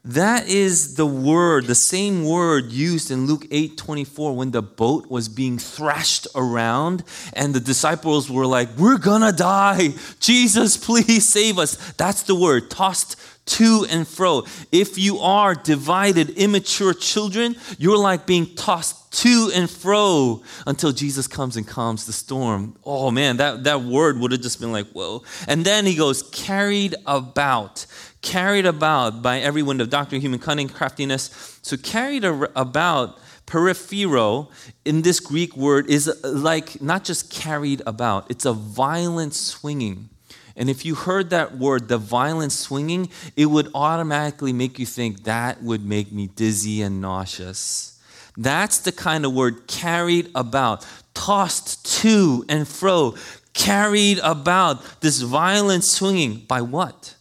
that 0.07 0.49
is 0.49 0.97
the 0.97 1.07
word, 1.07 1.65
the 1.65 1.75
same 1.75 2.25
word 2.25 2.71
used 2.71 3.11
in 3.11 3.27
Luke 3.27 3.47
8 3.51 3.79
24 3.79 4.37
when 4.37 4.51
the 4.51 4.61
boat 4.61 5.09
was 5.11 5.31
being 5.31 5.59
thrashed 5.59 6.27
around 6.35 7.05
and 7.33 7.55
the 7.55 7.61
disciples 7.61 8.31
were 8.31 8.47
like, 8.47 8.69
We're 8.77 8.99
gonna 8.99 9.33
die. 9.33 9.95
Jesus, 10.21 10.77
please 10.77 11.29
save 11.29 11.59
us. 11.59 11.77
That's 11.93 12.23
the 12.25 12.35
word, 12.35 12.71
tossed 12.71 13.17
to 13.47 13.87
and 13.91 14.07
fro. 14.07 14.45
If 14.73 14.99
you 14.99 15.19
are 15.19 15.55
divided, 15.55 16.31
immature 16.31 16.95
children, 16.95 17.57
you're 17.79 17.99
like 17.99 18.27
being 18.27 18.55
tossed 18.55 19.13
to 19.23 19.51
and 19.55 19.71
fro 19.71 20.43
until 20.67 20.93
Jesus 20.93 21.27
comes 21.27 21.57
and 21.57 21.67
calms 21.67 22.07
the 22.07 22.13
storm. 22.13 22.77
Oh 22.85 23.11
man, 23.11 23.37
that, 23.37 23.65
that 23.65 23.83
word 23.83 24.19
would 24.19 24.33
have 24.33 24.41
just 24.41 24.61
been 24.61 24.73
like, 24.73 24.87
whoa. 24.89 25.23
And 25.47 25.65
then 25.65 25.87
he 25.87 25.95
goes, 25.95 26.23
carried 26.23 26.95
about 27.07 27.87
carried 28.25 28.67
about 28.67 29.23
by 29.23 29.39
every 29.39 29.63
wind 29.63 29.81
of 29.81 29.91
doctrine, 29.91 30.21
human 30.21 30.41
cunning, 30.41 30.69
craftiness. 30.69 31.61
So, 31.63 31.77
carried 31.77 32.25
about, 32.25 33.19
periphero, 33.47 34.51
in 34.85 35.03
this 35.03 35.21
Greek 35.21 35.57
word, 35.57 35.89
is 35.89 36.09
uh, 36.09 36.15
like 36.25 36.83
not 36.83 37.05
just 37.05 37.31
carried 37.31 37.83
about, 37.87 38.29
it's 38.31 38.47
a 38.47 38.53
violent 38.53 39.35
swinging. 39.35 40.09
And 40.57 40.71
if 40.71 40.85
you 40.85 40.95
heard 40.95 41.31
that 41.31 41.59
word, 41.59 41.89
the 41.89 41.99
violent 41.99 42.53
swinging, 42.53 43.11
it 43.37 43.47
would 43.47 43.69
automatically 43.75 44.53
make 44.53 44.79
you 44.79 44.87
think 44.87 45.25
that 45.25 45.63
would 45.63 45.85
make 45.85 46.13
me 46.13 46.29
dizzy 46.29 46.81
and 46.81 47.01
nauseous. 47.01 48.01
That's 48.37 48.79
the 48.79 48.93
kind 48.93 49.25
of 49.25 49.33
word 49.33 49.67
carried 49.67 50.31
about, 50.35 50.87
tossed 51.13 52.01
to 52.01 52.45
and 52.49 52.67
fro, 52.67 53.17
carried 53.53 54.19
about, 54.23 55.01
this 55.01 55.21
violent 55.21 55.85
swinging. 55.85 56.45
By 56.49 56.63
what? 56.63 57.14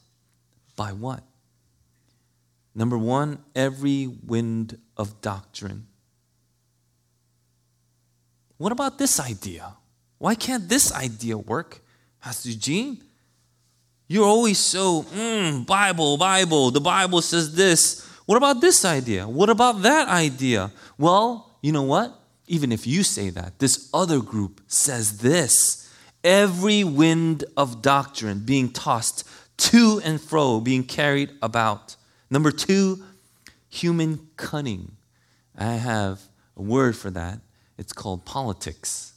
By 0.75 0.91
what? 0.91 1.23
Number 2.75 2.97
one, 2.97 3.39
every 3.55 4.07
wind 4.07 4.77
of 4.97 5.21
doctrine. 5.21 5.87
What 8.57 8.71
about 8.71 8.97
this 8.97 9.19
idea? 9.19 9.75
Why 10.17 10.35
can't 10.35 10.67
this 10.69 10.91
idea 10.93 11.37
work? 11.37 11.81
Pastor 12.21 12.49
Eugene, 12.49 13.03
you're 14.07 14.25
always 14.25 14.57
so, 14.57 15.03
mm, 15.03 15.65
Bible, 15.65 16.17
Bible, 16.17 16.71
the 16.71 16.81
Bible 16.81 17.21
says 17.21 17.55
this. 17.55 18.07
What 18.25 18.37
about 18.37 18.61
this 18.61 18.85
idea? 18.85 19.27
What 19.27 19.49
about 19.49 19.81
that 19.81 20.07
idea? 20.07 20.71
Well, 20.97 21.57
you 21.61 21.71
know 21.71 21.83
what? 21.83 22.17
Even 22.47 22.71
if 22.71 22.87
you 22.87 23.03
say 23.03 23.29
that, 23.31 23.59
this 23.59 23.89
other 23.93 24.19
group 24.19 24.61
says 24.67 25.19
this. 25.19 25.89
Every 26.23 26.83
wind 26.83 27.43
of 27.57 27.81
doctrine 27.81 28.39
being 28.45 28.69
tossed 28.69 29.25
to 29.57 30.01
and 30.03 30.19
fro, 30.19 30.59
being 30.59 30.83
carried 30.83 31.31
about. 31.41 31.95
Number 32.29 32.51
two, 32.51 33.03
human 33.69 34.27
cunning. 34.37 34.93
I 35.57 35.73
have 35.73 36.21
a 36.57 36.61
word 36.61 36.95
for 36.95 37.11
that. 37.11 37.39
It's 37.77 37.93
called 37.93 38.25
politics. 38.25 39.13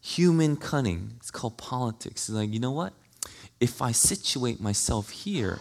Human 0.00 0.56
cunning. 0.56 1.14
It's 1.16 1.30
called 1.30 1.58
politics. 1.58 2.28
It's 2.28 2.36
like, 2.36 2.52
you 2.52 2.60
know 2.60 2.72
what? 2.72 2.92
If 3.60 3.80
I 3.80 3.92
situate 3.92 4.60
myself 4.60 5.10
here 5.10 5.58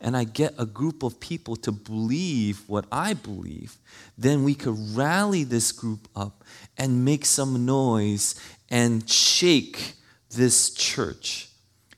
and 0.00 0.16
I 0.16 0.24
get 0.24 0.54
a 0.58 0.66
group 0.66 1.02
of 1.02 1.20
people 1.20 1.56
to 1.56 1.72
believe 1.72 2.62
what 2.66 2.84
I 2.92 3.14
believe, 3.14 3.78
then 4.18 4.44
we 4.44 4.54
could 4.54 4.76
rally 4.96 5.44
this 5.44 5.72
group 5.72 6.08
up 6.14 6.44
and 6.76 7.04
make 7.04 7.24
some 7.24 7.64
noise 7.64 8.34
and 8.68 9.08
shake 9.08 9.94
this 10.30 10.70
church. 10.74 11.48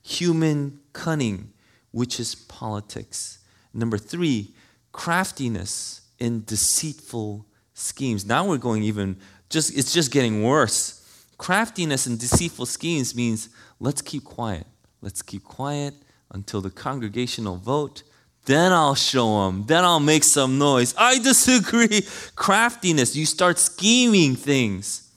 Human 0.02 0.80
cunning, 0.92 1.52
which 1.90 2.20
is 2.20 2.34
politics. 2.34 3.38
Number 3.72 3.98
three, 3.98 4.54
craftiness 4.92 6.02
in 6.18 6.44
deceitful 6.44 7.46
schemes. 7.74 8.26
Now 8.26 8.46
we're 8.46 8.58
going 8.58 8.82
even 8.82 9.16
just 9.48 9.76
it's 9.76 9.92
just 9.92 10.10
getting 10.10 10.42
worse. 10.42 10.94
Craftiness 11.38 12.06
and 12.06 12.18
deceitful 12.18 12.66
schemes 12.66 13.14
means 13.14 13.48
let's 13.78 14.02
keep 14.02 14.24
quiet. 14.24 14.66
Let's 15.00 15.22
keep 15.22 15.44
quiet 15.44 15.94
until 16.32 16.60
the 16.60 16.70
congregational 16.70 17.56
vote. 17.56 18.02
Then 18.44 18.72
I'll 18.72 18.94
show 18.94 19.46
them. 19.46 19.64
Then 19.66 19.84
I'll 19.84 20.00
make 20.00 20.24
some 20.24 20.58
noise. 20.58 20.94
I 20.98 21.18
disagree. 21.18 22.02
Craftiness. 22.34 23.14
You 23.14 23.26
start 23.26 23.58
scheming 23.58 24.36
things. 24.36 25.08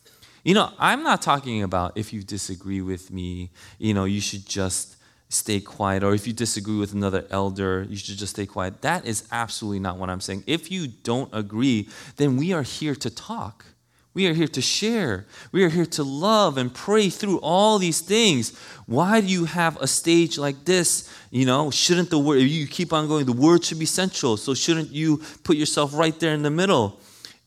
You 0.43 0.53
know, 0.53 0.71
I'm 0.77 1.03
not 1.03 1.21
talking 1.21 1.63
about 1.63 1.97
if 1.97 2.13
you 2.13 2.23
disagree 2.23 2.81
with 2.81 3.11
me, 3.11 3.51
you 3.77 3.93
know, 3.93 4.05
you 4.05 4.19
should 4.19 4.45
just 4.45 4.97
stay 5.33 5.59
quiet, 5.59 6.03
or 6.03 6.13
if 6.13 6.27
you 6.27 6.33
disagree 6.33 6.77
with 6.77 6.93
another 6.93 7.25
elder, 7.29 7.85
you 7.89 7.95
should 7.95 8.17
just 8.17 8.33
stay 8.33 8.45
quiet. 8.45 8.81
That 8.81 9.05
is 9.05 9.27
absolutely 9.31 9.79
not 9.79 9.97
what 9.97 10.09
I'm 10.09 10.21
saying. 10.21 10.43
If 10.45 10.71
you 10.71 10.87
don't 10.87 11.29
agree, 11.33 11.89
then 12.17 12.37
we 12.37 12.53
are 12.53 12.63
here 12.63 12.95
to 12.95 13.09
talk. 13.09 13.65
We 14.13 14.27
are 14.27 14.33
here 14.33 14.47
to 14.49 14.61
share. 14.61 15.25
We 15.53 15.63
are 15.63 15.69
here 15.69 15.85
to 15.85 16.03
love 16.03 16.57
and 16.57 16.73
pray 16.73 17.09
through 17.09 17.39
all 17.39 17.79
these 17.79 18.01
things. 18.01 18.57
Why 18.85 19.21
do 19.21 19.27
you 19.27 19.45
have 19.45 19.77
a 19.77 19.87
stage 19.87 20.37
like 20.37 20.65
this? 20.65 21.09
You 21.29 21.45
know, 21.45 21.71
shouldn't 21.71 22.09
the 22.09 22.19
word, 22.19 22.39
you 22.39 22.67
keep 22.67 22.91
on 22.91 23.07
going, 23.07 23.25
the 23.25 23.31
word 23.31 23.63
should 23.63 23.79
be 23.79 23.85
central. 23.85 24.35
So 24.35 24.53
shouldn't 24.53 24.91
you 24.91 25.21
put 25.43 25.55
yourself 25.55 25.93
right 25.93 26.19
there 26.19 26.33
in 26.33 26.41
the 26.41 26.49
middle? 26.51 26.99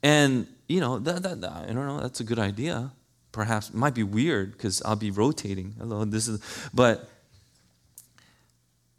And, 0.03 0.47
you 0.67 0.81
know, 0.81 0.99
that, 1.01 1.23
that, 1.23 1.45
I 1.45 1.67
don't 1.67 1.87
know, 1.87 2.01
that's 2.01 2.21
a 2.21 2.25
good 2.25 2.39
idea. 2.39 2.93
Perhaps 3.31 3.75
might 3.75 3.95
be 3.95 4.03
weird 4.03 4.53
because 4.53 4.81
I'll 4.87 4.97
be 4.97 5.11
rotating. 5.11 5.75
Hello, 5.79 6.05
this 6.07 6.29
is, 6.29 6.41
but 6.73 7.11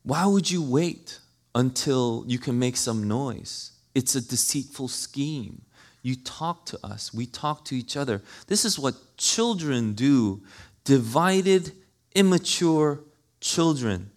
why 0.05 0.25
would 0.27 0.50
you 0.50 0.62
wait 0.62 1.19
until 1.55 2.24
you 2.27 2.38
can 2.38 2.57
make 2.57 2.77
some 2.77 3.07
noise? 3.07 3.71
It's 3.95 4.13
a 4.13 4.21
deceitful 4.21 4.88
scheme. 4.88 5.63
You 6.03 6.15
talk 6.15 6.67
to 6.67 6.79
us, 6.85 7.12
we 7.12 7.25
talk 7.25 7.65
to 7.65 7.75
each 7.75 7.97
other. 7.97 8.21
This 8.45 8.63
is 8.63 8.77
what 8.77 8.93
children 9.17 9.93
do 9.93 10.43
divided, 10.83 11.71
immature 12.13 13.00
children. 13.41 14.12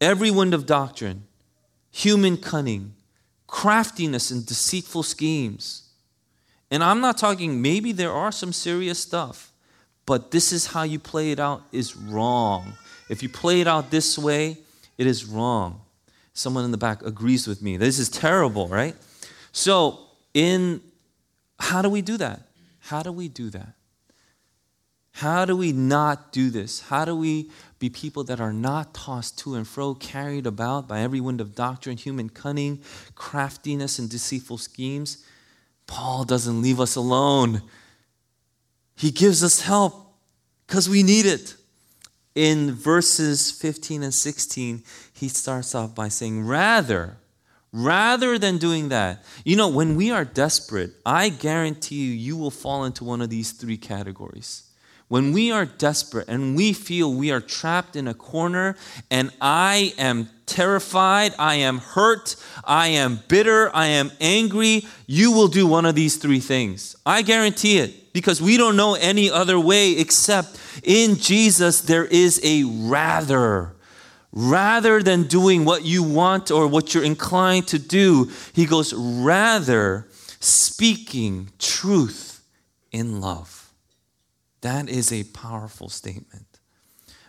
Every 0.00 0.30
wind 0.30 0.54
of 0.54 0.64
doctrine, 0.64 1.24
human 1.90 2.38
cunning, 2.38 2.94
craftiness, 3.46 4.30
and 4.30 4.46
deceitful 4.46 5.02
schemes. 5.02 5.90
And 6.70 6.82
I'm 6.82 7.00
not 7.02 7.18
talking, 7.18 7.60
maybe 7.60 7.92
there 7.92 8.12
are 8.12 8.32
some 8.32 8.54
serious 8.54 8.98
stuff, 8.98 9.52
but 10.06 10.30
this 10.30 10.52
is 10.52 10.68
how 10.68 10.84
you 10.84 10.98
play 10.98 11.32
it 11.32 11.38
out 11.38 11.62
is 11.72 11.94
wrong. 11.94 12.72
If 13.10 13.22
you 13.22 13.28
play 13.28 13.60
it 13.60 13.66
out 13.66 13.90
this 13.90 14.16
way, 14.16 14.56
it 15.00 15.06
is 15.06 15.24
wrong. 15.24 15.80
Someone 16.34 16.62
in 16.66 16.72
the 16.72 16.76
back 16.76 17.02
agrees 17.02 17.46
with 17.46 17.62
me. 17.62 17.78
This 17.78 17.98
is 17.98 18.10
terrible, 18.10 18.68
right? 18.68 18.94
So, 19.50 19.98
in 20.34 20.82
how 21.58 21.80
do 21.80 21.88
we 21.88 22.02
do 22.02 22.18
that? 22.18 22.42
How 22.80 23.02
do 23.02 23.10
we 23.10 23.28
do 23.28 23.48
that? 23.48 23.72
How 25.12 25.46
do 25.46 25.56
we 25.56 25.72
not 25.72 26.32
do 26.32 26.50
this? 26.50 26.80
How 26.80 27.06
do 27.06 27.16
we 27.16 27.50
be 27.78 27.88
people 27.88 28.24
that 28.24 28.42
are 28.42 28.52
not 28.52 28.92
tossed 28.92 29.38
to 29.38 29.54
and 29.54 29.66
fro, 29.66 29.94
carried 29.94 30.46
about 30.46 30.86
by 30.86 31.00
every 31.00 31.20
wind 31.20 31.40
of 31.40 31.54
doctrine, 31.54 31.96
human 31.96 32.28
cunning, 32.28 32.82
craftiness, 33.14 33.98
and 33.98 34.10
deceitful 34.10 34.58
schemes? 34.58 35.24
Paul 35.86 36.24
doesn't 36.24 36.60
leave 36.60 36.78
us 36.78 36.94
alone. 36.94 37.62
He 38.96 39.10
gives 39.10 39.42
us 39.42 39.62
help 39.62 40.14
because 40.66 40.90
we 40.90 41.02
need 41.02 41.24
it. 41.24 41.56
In 42.34 42.72
verses 42.72 43.50
15 43.50 44.02
and 44.02 44.14
16, 44.14 44.82
he 45.12 45.28
starts 45.28 45.74
off 45.74 45.94
by 45.94 46.08
saying, 46.08 46.46
Rather, 46.46 47.16
Rather 47.72 48.36
than 48.36 48.58
doing 48.58 48.88
that, 48.88 49.24
you 49.44 49.54
know, 49.54 49.68
when 49.68 49.94
we 49.94 50.10
are 50.10 50.24
desperate, 50.24 50.90
I 51.06 51.28
guarantee 51.28 52.06
you, 52.06 52.12
you 52.12 52.36
will 52.36 52.50
fall 52.50 52.84
into 52.84 53.04
one 53.04 53.20
of 53.20 53.30
these 53.30 53.52
three 53.52 53.76
categories. 53.76 54.64
When 55.06 55.32
we 55.32 55.50
are 55.50 55.66
desperate 55.66 56.28
and 56.28 56.56
we 56.56 56.72
feel 56.72 57.12
we 57.12 57.30
are 57.30 57.40
trapped 57.40 57.96
in 57.96 58.08
a 58.08 58.14
corner 58.14 58.76
and 59.10 59.32
I 59.40 59.92
am 59.98 60.30
terrified, 60.46 61.34
I 61.38 61.56
am 61.56 61.78
hurt, 61.78 62.36
I 62.64 62.88
am 62.88 63.20
bitter, 63.28 63.74
I 63.74 63.86
am 63.86 64.10
angry, 64.20 64.86
you 65.06 65.32
will 65.32 65.48
do 65.48 65.66
one 65.66 65.86
of 65.86 65.94
these 65.94 66.16
three 66.16 66.40
things. 66.40 66.96
I 67.06 67.22
guarantee 67.22 67.78
it 67.78 67.99
because 68.12 68.40
we 68.40 68.56
don't 68.56 68.76
know 68.76 68.94
any 68.94 69.30
other 69.30 69.58
way 69.58 69.92
except 69.92 70.58
in 70.82 71.16
Jesus 71.16 71.82
there 71.82 72.04
is 72.04 72.40
a 72.42 72.64
rather 72.64 73.74
rather 74.32 75.02
than 75.02 75.24
doing 75.24 75.64
what 75.64 75.84
you 75.84 76.02
want 76.02 76.50
or 76.50 76.66
what 76.66 76.94
you're 76.94 77.04
inclined 77.04 77.66
to 77.68 77.78
do, 77.78 78.30
he 78.52 78.66
goes, 78.66 78.92
rather 78.94 80.06
speaking 80.38 81.50
truth 81.58 82.42
in 82.92 83.20
love. 83.20 83.72
That 84.60 84.88
is 84.88 85.12
a 85.12 85.24
powerful 85.24 85.88
statement. 85.88 86.46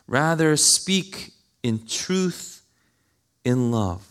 Rather 0.07 0.55
speak 0.57 1.31
in 1.63 1.85
truth 1.85 2.63
in 3.43 3.71
love. 3.71 4.07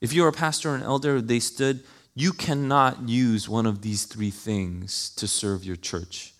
If 0.00 0.12
you're 0.12 0.28
a 0.28 0.32
pastor 0.32 0.70
or 0.70 0.74
an 0.76 0.82
elder, 0.82 1.20
they 1.20 1.40
stood, 1.40 1.82
you 2.18 2.32
cannot 2.32 3.08
use 3.08 3.48
one 3.48 3.64
of 3.64 3.80
these 3.80 4.04
three 4.04 4.30
things 4.32 5.10
to 5.10 5.28
serve 5.28 5.64
your 5.64 5.76
church. 5.76 6.34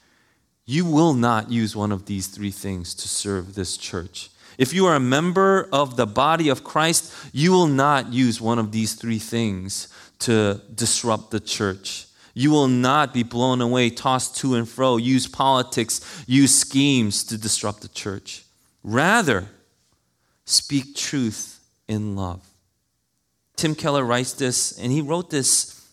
You 0.66 0.84
will 0.84 1.14
not 1.14 1.52
use 1.52 1.76
one 1.76 1.92
of 1.92 2.06
these 2.06 2.26
three 2.26 2.50
things 2.50 2.94
to 2.96 3.06
serve 3.06 3.54
this 3.54 3.76
church. 3.76 4.28
If 4.58 4.74
you 4.74 4.86
are 4.86 4.96
a 4.96 5.00
member 5.00 5.68
of 5.72 5.96
the 5.96 6.04
body 6.04 6.48
of 6.48 6.64
Christ, 6.64 7.14
you 7.32 7.52
will 7.52 7.68
not 7.68 8.12
use 8.12 8.40
one 8.40 8.58
of 8.58 8.72
these 8.72 8.94
three 8.94 9.20
things 9.20 9.86
to 10.18 10.60
disrupt 10.74 11.30
the 11.30 11.38
church. 11.38 12.08
You 12.34 12.50
will 12.50 12.66
not 12.66 13.14
be 13.14 13.22
blown 13.22 13.60
away, 13.60 13.90
tossed 13.90 14.36
to 14.38 14.56
and 14.56 14.68
fro, 14.68 14.96
use 14.96 15.28
politics, 15.28 16.24
use 16.26 16.58
schemes 16.58 17.22
to 17.24 17.38
disrupt 17.38 17.82
the 17.82 17.88
church. 17.88 18.44
Rather, 18.82 19.46
speak 20.44 20.96
truth 20.96 21.60
in 21.86 22.16
love. 22.16 22.47
Tim 23.58 23.74
Keller 23.74 24.04
writes 24.04 24.34
this, 24.34 24.78
and 24.78 24.92
he 24.92 25.00
wrote 25.00 25.30
this 25.30 25.84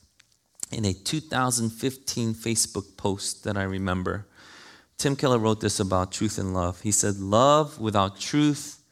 in 0.71 0.85
a 0.85 0.93
2015 0.93 2.35
Facebook 2.35 2.95
post 2.95 3.43
that 3.43 3.57
I 3.57 3.63
remember. 3.63 4.27
Tim 4.99 5.15
Keller 5.15 5.39
wrote 5.39 5.61
this 5.61 5.79
about 5.79 6.11
truth 6.11 6.37
and 6.37 6.53
love. 6.53 6.81
He 6.81 6.91
said, 6.91 7.17
Love 7.17 7.79
without 7.79 8.19
truth 8.19 8.83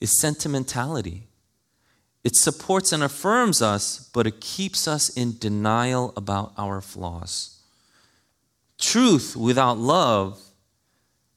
is 0.00 0.20
sentimentality. 0.20 1.28
It 2.24 2.34
supports 2.34 2.90
and 2.90 3.04
affirms 3.04 3.62
us, 3.62 4.10
but 4.12 4.26
it 4.26 4.40
keeps 4.40 4.88
us 4.88 5.08
in 5.08 5.38
denial 5.38 6.12
about 6.16 6.52
our 6.58 6.80
flaws. 6.80 7.60
Truth 8.76 9.36
without 9.36 9.78
love 9.78 10.40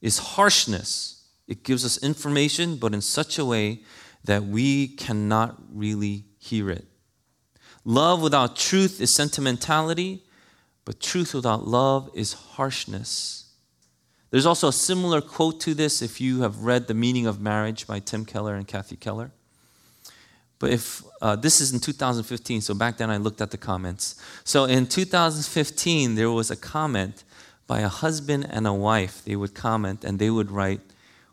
is 0.02 0.18
harshness. 0.18 1.28
It 1.46 1.62
gives 1.62 1.84
us 1.84 2.02
information, 2.02 2.78
but 2.78 2.94
in 2.94 3.00
such 3.00 3.38
a 3.38 3.44
way 3.44 3.82
that 4.24 4.42
we 4.42 4.88
cannot 4.88 5.56
really 5.72 6.24
hear 6.40 6.70
it. 6.70 6.86
Love 7.84 8.20
without 8.20 8.56
truth 8.56 9.00
is 9.00 9.14
sentimentality, 9.14 10.24
but 10.84 10.98
truth 10.98 11.34
without 11.34 11.68
love 11.68 12.10
is 12.14 12.32
harshness. 12.32 13.52
There's 14.30 14.46
also 14.46 14.68
a 14.68 14.72
similar 14.72 15.20
quote 15.20 15.60
to 15.60 15.74
this 15.74 16.02
if 16.02 16.20
you 16.20 16.42
have 16.42 16.64
read 16.64 16.88
The 16.88 16.94
Meaning 16.94 17.26
of 17.26 17.40
Marriage 17.40 17.86
by 17.86 18.00
Tim 18.00 18.24
Keller 18.24 18.54
and 18.54 18.66
Kathy 18.66 18.96
Keller. 18.96 19.30
But 20.58 20.70
if 20.70 21.02
uh, 21.20 21.36
this 21.36 21.60
is 21.60 21.72
in 21.72 21.80
2015, 21.80 22.60
so 22.60 22.74
back 22.74 22.98
then 22.98 23.10
I 23.10 23.16
looked 23.16 23.40
at 23.40 23.50
the 23.50 23.58
comments. 23.58 24.14
So 24.44 24.64
in 24.64 24.86
2015, 24.86 26.14
there 26.14 26.30
was 26.30 26.50
a 26.50 26.56
comment 26.56 27.24
by 27.66 27.80
a 27.80 27.88
husband 27.88 28.46
and 28.50 28.66
a 28.66 28.72
wife. 28.72 29.22
They 29.24 29.36
would 29.36 29.54
comment 29.54 30.04
and 30.04 30.18
they 30.18 30.30
would 30.30 30.50
write, 30.50 30.80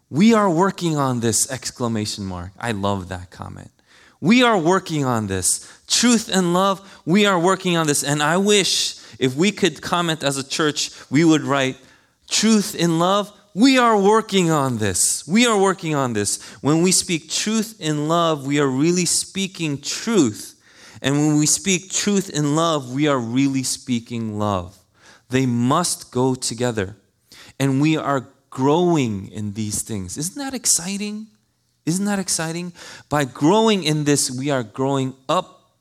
"We 0.09 0.33
are 0.33 0.49
working 0.49 0.95
on 0.97 1.19
this!" 1.19 1.49
Exclamation 1.51 2.25
mark. 2.25 2.51
I 2.57 2.71
love 2.71 3.09
that 3.09 3.29
comment. 3.29 3.71
We 4.19 4.43
are 4.43 4.57
working 4.57 5.05
on 5.05 5.27
this. 5.27 5.67
Truth 5.87 6.29
and 6.33 6.53
love, 6.53 7.01
we 7.05 7.25
are 7.25 7.39
working 7.39 7.77
on 7.77 7.87
this. 7.87 8.03
And 8.03 8.21
I 8.21 8.37
wish 8.37 8.95
if 9.19 9.35
we 9.35 9.51
could 9.51 9.81
comment 9.81 10.23
as 10.23 10.37
a 10.37 10.47
church, 10.47 10.91
we 11.09 11.23
would 11.23 11.41
write, 11.41 11.77
truth 12.27 12.75
in 12.75 12.99
love, 12.99 13.31
we 13.53 13.77
are 13.79 13.99
working 13.99 14.51
on 14.51 14.77
this. 14.77 15.27
We 15.27 15.47
are 15.47 15.59
working 15.59 15.95
on 15.95 16.13
this. 16.13 16.41
When 16.61 16.83
we 16.83 16.91
speak 16.91 17.29
truth 17.29 17.79
in 17.79 18.07
love, 18.07 18.45
we 18.45 18.59
are 18.59 18.67
really 18.67 19.05
speaking 19.05 19.81
truth. 19.81 20.61
And 21.01 21.15
when 21.15 21.37
we 21.37 21.45
speak 21.45 21.91
truth 21.91 22.29
in 22.29 22.55
love, 22.55 22.93
we 22.93 23.07
are 23.07 23.17
really 23.17 23.63
speaking 23.63 24.37
love. 24.37 24.77
They 25.29 25.45
must 25.45 26.11
go 26.11 26.35
together. 26.35 26.97
And 27.59 27.81
we 27.81 27.97
are 27.97 28.27
growing 28.49 29.27
in 29.31 29.53
these 29.53 29.81
things. 29.81 30.17
Isn't 30.17 30.37
that 30.37 30.53
exciting? 30.53 31.27
Isn't 31.87 32.03
that 32.03 32.19
exciting? 32.19 32.73
By 33.07 33.23
growing 33.23 33.83
in 33.85 34.03
this, 34.03 34.29
we 34.29 34.49
are 34.51 34.61
growing 34.61 35.13
up. 35.29 35.71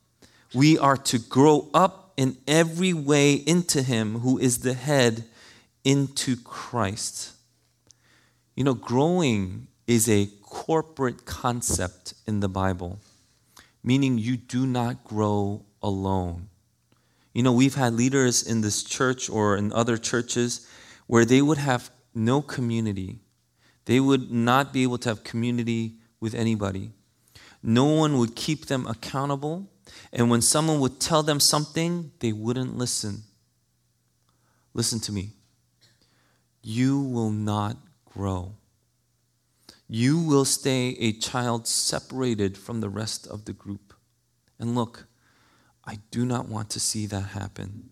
We 0.54 0.78
are 0.78 0.96
to 0.96 1.18
grow 1.18 1.68
up 1.74 2.12
in 2.16 2.36
every 2.46 2.92
way 2.92 3.34
into 3.34 3.82
Him 3.82 4.20
who 4.20 4.38
is 4.38 4.58
the 4.58 4.72
head, 4.72 5.24
into 5.84 6.36
Christ. 6.36 7.32
You 8.54 8.62
know, 8.62 8.74
growing 8.74 9.66
is 9.88 10.08
a 10.08 10.28
corporate 10.42 11.24
concept 11.24 12.14
in 12.24 12.38
the 12.38 12.48
Bible, 12.48 13.00
meaning 13.82 14.16
you 14.16 14.36
do 14.36 14.64
not 14.64 15.02
grow 15.02 15.64
alone. 15.82 16.48
You 17.34 17.42
know, 17.42 17.52
we've 17.52 17.74
had 17.74 17.94
leaders 17.94 18.44
in 18.44 18.60
this 18.60 18.84
church 18.84 19.28
or 19.28 19.56
in 19.56 19.72
other 19.72 19.96
churches 19.96 20.68
where 21.08 21.24
they 21.24 21.42
would 21.42 21.58
have 21.58 21.90
no 22.14 22.42
community. 22.42 23.18
They 23.86 24.00
would 24.00 24.30
not 24.30 24.72
be 24.72 24.82
able 24.82 24.98
to 24.98 25.08
have 25.08 25.24
community 25.24 25.94
with 26.20 26.34
anybody. 26.34 26.90
No 27.62 27.84
one 27.84 28.18
would 28.18 28.36
keep 28.36 28.66
them 28.66 28.86
accountable. 28.86 29.68
And 30.12 30.30
when 30.30 30.42
someone 30.42 30.80
would 30.80 31.00
tell 31.00 31.22
them 31.22 31.40
something, 31.40 32.12
they 32.18 32.32
wouldn't 32.32 32.76
listen. 32.76 33.22
Listen 34.74 35.00
to 35.00 35.12
me. 35.12 35.30
You 36.62 37.00
will 37.00 37.30
not 37.30 37.76
grow. 38.04 38.54
You 39.88 40.18
will 40.18 40.44
stay 40.44 40.96
a 40.98 41.12
child 41.12 41.68
separated 41.68 42.58
from 42.58 42.80
the 42.80 42.88
rest 42.88 43.26
of 43.26 43.44
the 43.44 43.52
group. 43.52 43.94
And 44.58 44.74
look, 44.74 45.06
I 45.84 45.98
do 46.10 46.26
not 46.26 46.48
want 46.48 46.70
to 46.70 46.80
see 46.80 47.06
that 47.06 47.20
happen. 47.20 47.90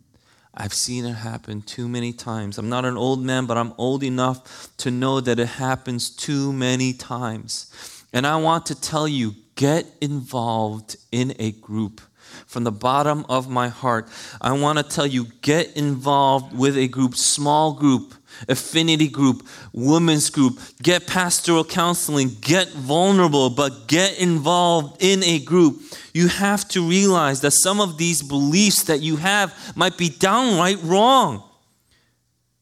I've 0.56 0.74
seen 0.74 1.04
it 1.04 1.14
happen 1.14 1.62
too 1.62 1.88
many 1.88 2.12
times. 2.12 2.58
I'm 2.58 2.68
not 2.68 2.84
an 2.84 2.96
old 2.96 3.20
man, 3.20 3.46
but 3.46 3.56
I'm 3.56 3.72
old 3.76 4.04
enough 4.04 4.68
to 4.78 4.90
know 4.90 5.20
that 5.20 5.38
it 5.40 5.48
happens 5.48 6.10
too 6.10 6.52
many 6.52 6.92
times. 6.92 8.04
And 8.12 8.26
I 8.26 8.36
want 8.36 8.66
to 8.66 8.80
tell 8.80 9.08
you 9.08 9.34
get 9.56 9.86
involved 10.00 10.96
in 11.10 11.34
a 11.38 11.52
group. 11.52 12.00
From 12.46 12.64
the 12.64 12.72
bottom 12.72 13.24
of 13.28 13.48
my 13.48 13.68
heart, 13.68 14.08
I 14.40 14.52
want 14.52 14.78
to 14.78 14.84
tell 14.84 15.06
you 15.06 15.26
get 15.42 15.76
involved 15.76 16.56
with 16.56 16.76
a 16.76 16.88
group, 16.88 17.16
small 17.16 17.74
group 17.74 18.14
affinity 18.48 19.08
group, 19.08 19.46
women's 19.72 20.30
group, 20.30 20.58
get 20.82 21.06
pastoral 21.06 21.64
counseling, 21.64 22.30
get 22.40 22.68
vulnerable, 22.70 23.50
but 23.50 23.86
get 23.86 24.18
involved 24.18 25.02
in 25.02 25.22
a 25.24 25.38
group. 25.40 25.80
You 26.12 26.28
have 26.28 26.68
to 26.68 26.88
realize 26.88 27.40
that 27.40 27.52
some 27.52 27.80
of 27.80 27.98
these 27.98 28.22
beliefs 28.22 28.84
that 28.84 29.00
you 29.00 29.16
have 29.16 29.54
might 29.76 29.98
be 29.98 30.08
downright 30.08 30.82
wrong. 30.82 31.42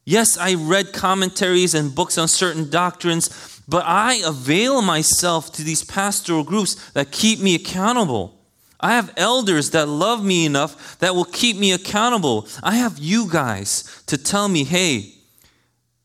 Yes, 0.05 0.37
I 0.37 0.55
read 0.55 0.93
commentaries 0.93 1.75
and 1.75 1.95
books 1.95 2.19
on 2.19 2.27
certain 2.27 2.71
doctrines, 2.71 3.61
but 3.69 3.85
I 3.87 4.23
avail 4.25 4.83
myself 4.83 5.53
to 5.53 5.63
these 5.63 5.85
pastoral 5.85 6.43
groups 6.43 6.91
that 6.93 7.13
keep 7.13 7.39
me 7.39 7.55
accountable. 7.55 8.39
I 8.81 8.97
have 8.97 9.13
elders 9.17 9.71
that 9.71 9.87
love 9.89 10.25
me 10.25 10.45
enough 10.45 10.99
that 10.99 11.15
will 11.15 11.25
keep 11.25 11.57
me 11.57 11.71
accountable. 11.71 12.49
I 12.65 12.75
have 12.75 12.99
you 12.99 13.31
guys 13.31 14.03
to 14.07 14.19
tell 14.19 14.49
me, 14.49 14.65
hey, 14.65 15.15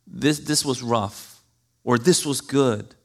this, 0.07 0.39
this 0.39 0.63
was 0.63 0.81
rough 0.81 1.41
or 1.83 1.97
this 1.97 2.25
was 2.25 2.41
good. 2.41 2.95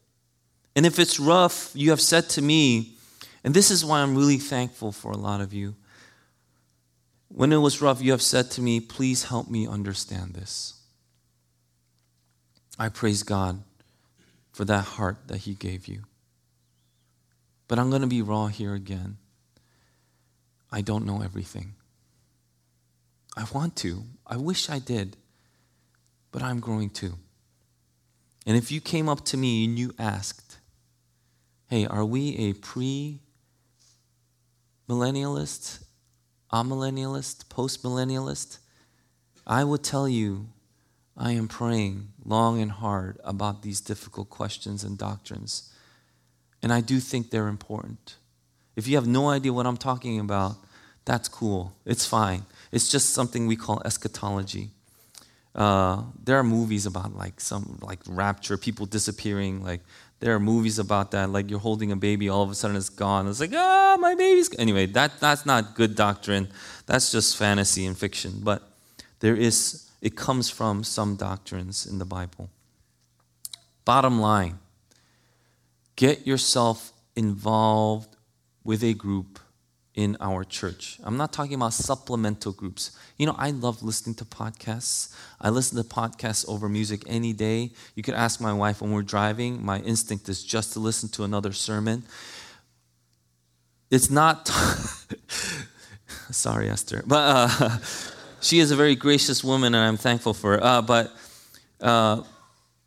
And 0.74 0.86
if 0.86 0.98
it's 0.98 1.20
rough, 1.20 1.70
you 1.74 1.90
have 1.90 2.00
said 2.00 2.28
to 2.30 2.42
me, 2.42 2.94
and 3.44 3.52
this 3.52 3.70
is 3.70 3.84
why 3.84 4.00
I'm 4.00 4.16
really 4.16 4.38
thankful 4.38 4.92
for 4.92 5.12
a 5.12 5.16
lot 5.16 5.40
of 5.40 5.52
you. 5.52 5.74
When 7.28 7.52
it 7.52 7.58
was 7.58 7.82
rough, 7.82 8.00
you 8.00 8.12
have 8.12 8.22
said 8.22 8.50
to 8.52 8.60
me, 8.60 8.80
please 8.80 9.24
help 9.24 9.50
me 9.50 9.66
understand 9.66 10.34
this. 10.34 10.74
I 12.78 12.88
praise 12.88 13.22
God 13.22 13.62
for 14.52 14.64
that 14.64 14.84
heart 14.84 15.28
that 15.28 15.38
He 15.38 15.54
gave 15.54 15.86
you. 15.86 16.02
But 17.68 17.78
I'm 17.78 17.90
going 17.90 18.02
to 18.02 18.08
be 18.08 18.22
raw 18.22 18.46
here 18.48 18.74
again. 18.74 19.16
I 20.70 20.80
don't 20.80 21.06
know 21.06 21.22
everything. 21.22 21.74
I 23.36 23.44
want 23.52 23.76
to. 23.76 24.04
I 24.26 24.36
wish 24.36 24.68
I 24.68 24.78
did 24.78 25.16
but 26.32 26.42
I'm 26.42 26.60
growing 26.60 26.90
too. 26.90 27.14
And 28.46 28.56
if 28.56 28.72
you 28.72 28.80
came 28.80 29.08
up 29.08 29.24
to 29.26 29.36
me 29.36 29.64
and 29.64 29.78
you 29.78 29.94
asked, 29.98 30.58
hey, 31.68 31.86
are 31.86 32.04
we 32.04 32.36
a 32.38 32.54
pre 32.54 33.20
millennialist, 34.88 35.84
amillennialist, 36.52 37.48
post 37.48 37.84
millennialist? 37.84 38.58
I 39.46 39.62
would 39.62 39.84
tell 39.84 40.08
you, 40.08 40.48
I 41.16 41.32
am 41.32 41.46
praying 41.46 42.08
long 42.24 42.60
and 42.60 42.70
hard 42.70 43.18
about 43.22 43.62
these 43.62 43.80
difficult 43.80 44.30
questions 44.30 44.82
and 44.82 44.96
doctrines. 44.96 45.70
And 46.62 46.72
I 46.72 46.80
do 46.80 47.00
think 47.00 47.30
they're 47.30 47.48
important. 47.48 48.16
If 48.76 48.88
you 48.88 48.96
have 48.96 49.06
no 49.06 49.28
idea 49.28 49.52
what 49.52 49.66
I'm 49.66 49.76
talking 49.76 50.18
about, 50.18 50.56
that's 51.04 51.28
cool. 51.28 51.74
It's 51.84 52.06
fine. 52.06 52.46
It's 52.70 52.88
just 52.88 53.10
something 53.10 53.46
we 53.46 53.56
call 53.56 53.82
eschatology. 53.84 54.70
Uh, 55.54 56.04
there 56.22 56.38
are 56.38 56.44
movies 56.44 56.86
about 56.86 57.14
like 57.14 57.40
some 57.40 57.78
like 57.82 58.00
rapture, 58.08 58.56
people 58.56 58.86
disappearing. 58.86 59.62
Like 59.62 59.80
there 60.20 60.34
are 60.34 60.40
movies 60.40 60.78
about 60.78 61.10
that. 61.10 61.30
Like 61.30 61.50
you're 61.50 61.58
holding 61.58 61.92
a 61.92 61.96
baby, 61.96 62.28
all 62.28 62.42
of 62.42 62.50
a 62.50 62.54
sudden 62.54 62.76
it's 62.76 62.88
gone. 62.88 63.28
It's 63.28 63.40
like 63.40 63.52
ah, 63.54 63.96
my 64.00 64.14
baby's. 64.14 64.50
Anyway, 64.58 64.86
that 64.86 65.20
that's 65.20 65.44
not 65.44 65.74
good 65.74 65.94
doctrine. 65.94 66.48
That's 66.86 67.12
just 67.12 67.36
fantasy 67.36 67.84
and 67.84 67.96
fiction. 67.96 68.40
But 68.42 68.62
there 69.20 69.36
is. 69.36 69.88
It 70.00 70.16
comes 70.16 70.50
from 70.50 70.82
some 70.82 71.14
doctrines 71.16 71.86
in 71.86 71.98
the 71.98 72.04
Bible. 72.04 72.50
Bottom 73.84 74.20
line: 74.20 74.58
get 75.96 76.26
yourself 76.26 76.92
involved 77.14 78.16
with 78.64 78.82
a 78.82 78.94
group 78.94 79.38
in 79.94 80.16
our 80.20 80.42
church. 80.42 80.98
I'm 81.04 81.16
not 81.16 81.32
talking 81.32 81.54
about 81.54 81.74
supplemental 81.74 82.52
groups. 82.52 82.96
You 83.18 83.26
know, 83.26 83.34
I 83.36 83.50
love 83.50 83.82
listening 83.82 84.14
to 84.16 84.24
podcasts. 84.24 85.14
I 85.40 85.50
listen 85.50 85.76
to 85.76 85.84
podcasts 85.84 86.48
over 86.48 86.68
music 86.68 87.02
any 87.06 87.32
day. 87.32 87.72
You 87.94 88.02
could 88.02 88.14
ask 88.14 88.40
my 88.40 88.54
wife 88.54 88.80
when 88.80 88.92
we're 88.92 89.02
driving, 89.02 89.64
my 89.64 89.80
instinct 89.80 90.28
is 90.28 90.42
just 90.42 90.72
to 90.74 90.80
listen 90.80 91.10
to 91.10 91.24
another 91.24 91.52
sermon. 91.52 92.04
It's 93.90 94.10
not, 94.10 94.48
sorry, 96.30 96.70
Esther, 96.70 97.02
but 97.06 97.60
uh, 97.60 97.78
she 98.40 98.60
is 98.60 98.70
a 98.70 98.76
very 98.76 98.96
gracious 98.96 99.44
woman 99.44 99.74
and 99.74 99.84
I'm 99.84 99.98
thankful 99.98 100.32
for 100.32 100.52
her. 100.52 100.64
Uh, 100.64 100.80
but 100.80 101.12
uh, 101.82 102.22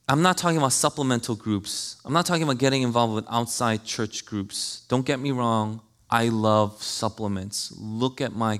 I'm 0.10 0.24
not 0.24 0.40
talking 0.40 0.58
about 0.58 0.74
supplemental 0.74 1.36
groups. 1.36 1.98
I'm 2.04 2.14
not 2.14 2.26
talking 2.26 2.42
about 2.42 2.58
getting 2.58 2.82
involved 2.82 3.14
with 3.14 3.26
outside 3.30 3.84
church 3.84 4.26
groups. 4.26 4.84
Don't 4.88 5.06
get 5.06 5.20
me 5.20 5.30
wrong. 5.30 5.82
I 6.10 6.30
love 6.30 6.82
supplements. 6.82 7.74
Look 7.78 8.22
at 8.22 8.34
my 8.34 8.60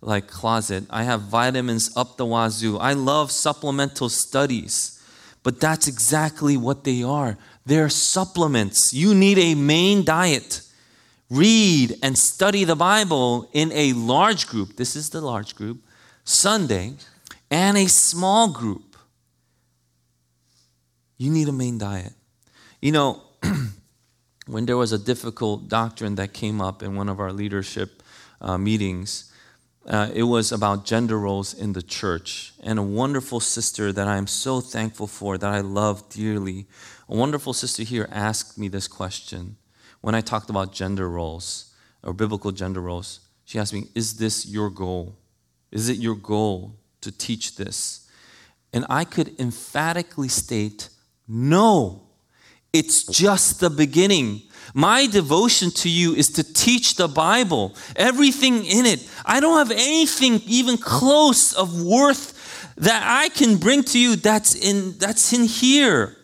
like 0.00 0.28
closet. 0.28 0.84
I 0.90 1.04
have 1.04 1.22
vitamins 1.22 1.94
up 1.96 2.16
the 2.16 2.26
wazoo. 2.26 2.78
I 2.78 2.92
love 2.92 3.30
supplemental 3.30 4.08
studies. 4.08 5.02
But 5.42 5.60
that's 5.60 5.86
exactly 5.86 6.56
what 6.56 6.84
they 6.84 7.02
are. 7.02 7.38
They're 7.64 7.88
supplements. 7.88 8.92
You 8.92 9.14
need 9.14 9.38
a 9.38 9.54
main 9.54 10.04
diet. 10.04 10.62
Read 11.30 11.96
and 12.02 12.16
study 12.16 12.64
the 12.64 12.76
Bible 12.76 13.48
in 13.52 13.72
a 13.72 13.92
large 13.92 14.46
group. 14.46 14.76
This 14.76 14.94
is 14.94 15.10
the 15.10 15.20
large 15.20 15.56
group, 15.56 15.78
Sunday, 16.24 16.94
and 17.50 17.76
a 17.76 17.88
small 17.88 18.52
group. 18.52 18.96
You 21.18 21.30
need 21.30 21.48
a 21.48 21.52
main 21.52 21.78
diet. 21.78 22.12
You 22.80 22.92
know, 22.92 23.22
when 24.46 24.66
there 24.66 24.76
was 24.76 24.92
a 24.92 24.98
difficult 24.98 25.68
doctrine 25.68 26.14
that 26.16 26.32
came 26.32 26.60
up 26.60 26.82
in 26.82 26.94
one 26.94 27.08
of 27.08 27.18
our 27.18 27.32
leadership 27.32 28.02
uh, 28.40 28.56
meetings, 28.56 29.32
uh, 29.86 30.10
it 30.14 30.24
was 30.24 30.52
about 30.52 30.84
gender 30.84 31.18
roles 31.18 31.54
in 31.54 31.72
the 31.72 31.82
church. 31.82 32.52
And 32.62 32.78
a 32.78 32.82
wonderful 32.82 33.40
sister 33.40 33.92
that 33.92 34.06
I 34.06 34.16
am 34.16 34.26
so 34.26 34.60
thankful 34.60 35.06
for, 35.06 35.36
that 35.38 35.52
I 35.52 35.60
love 35.60 36.08
dearly, 36.08 36.66
a 37.08 37.16
wonderful 37.16 37.52
sister 37.52 37.82
here 37.82 38.08
asked 38.10 38.58
me 38.58 38.68
this 38.68 38.88
question 38.88 39.56
when 40.00 40.14
I 40.14 40.20
talked 40.20 40.50
about 40.50 40.72
gender 40.72 41.08
roles 41.08 41.74
or 42.02 42.12
biblical 42.12 42.52
gender 42.52 42.80
roles. 42.80 43.20
She 43.44 43.58
asked 43.58 43.72
me, 43.72 43.84
Is 43.94 44.18
this 44.18 44.46
your 44.46 44.70
goal? 44.70 45.16
Is 45.70 45.88
it 45.88 45.98
your 45.98 46.16
goal 46.16 46.76
to 47.00 47.12
teach 47.12 47.56
this? 47.56 48.08
And 48.72 48.84
I 48.88 49.04
could 49.04 49.38
emphatically 49.40 50.28
state, 50.28 50.88
No. 51.28 52.05
It's 52.72 53.04
just 53.04 53.60
the 53.60 53.70
beginning. 53.70 54.42
My 54.74 55.06
devotion 55.06 55.70
to 55.72 55.88
you 55.88 56.14
is 56.14 56.28
to 56.32 56.44
teach 56.44 56.96
the 56.96 57.08
Bible, 57.08 57.74
everything 57.94 58.64
in 58.66 58.84
it. 58.84 59.08
I 59.24 59.40
don't 59.40 59.58
have 59.58 59.70
anything 59.70 60.42
even 60.46 60.76
close 60.76 61.54
of 61.54 61.82
worth 61.82 62.34
that 62.76 63.02
I 63.04 63.30
can 63.30 63.56
bring 63.56 63.84
to 63.84 63.98
you 63.98 64.16
that's 64.16 64.54
in, 64.54 64.98
that's 64.98 65.32
in 65.32 65.44
here. 65.44 66.16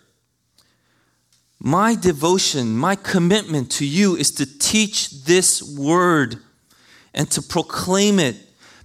My 1.58 1.94
devotion, 1.94 2.76
my 2.76 2.96
commitment 2.96 3.70
to 3.72 3.86
you 3.86 4.16
is 4.16 4.32
to 4.32 4.58
teach 4.58 5.24
this 5.24 5.62
word 5.62 6.36
and 7.14 7.30
to 7.30 7.40
proclaim 7.40 8.18
it 8.18 8.36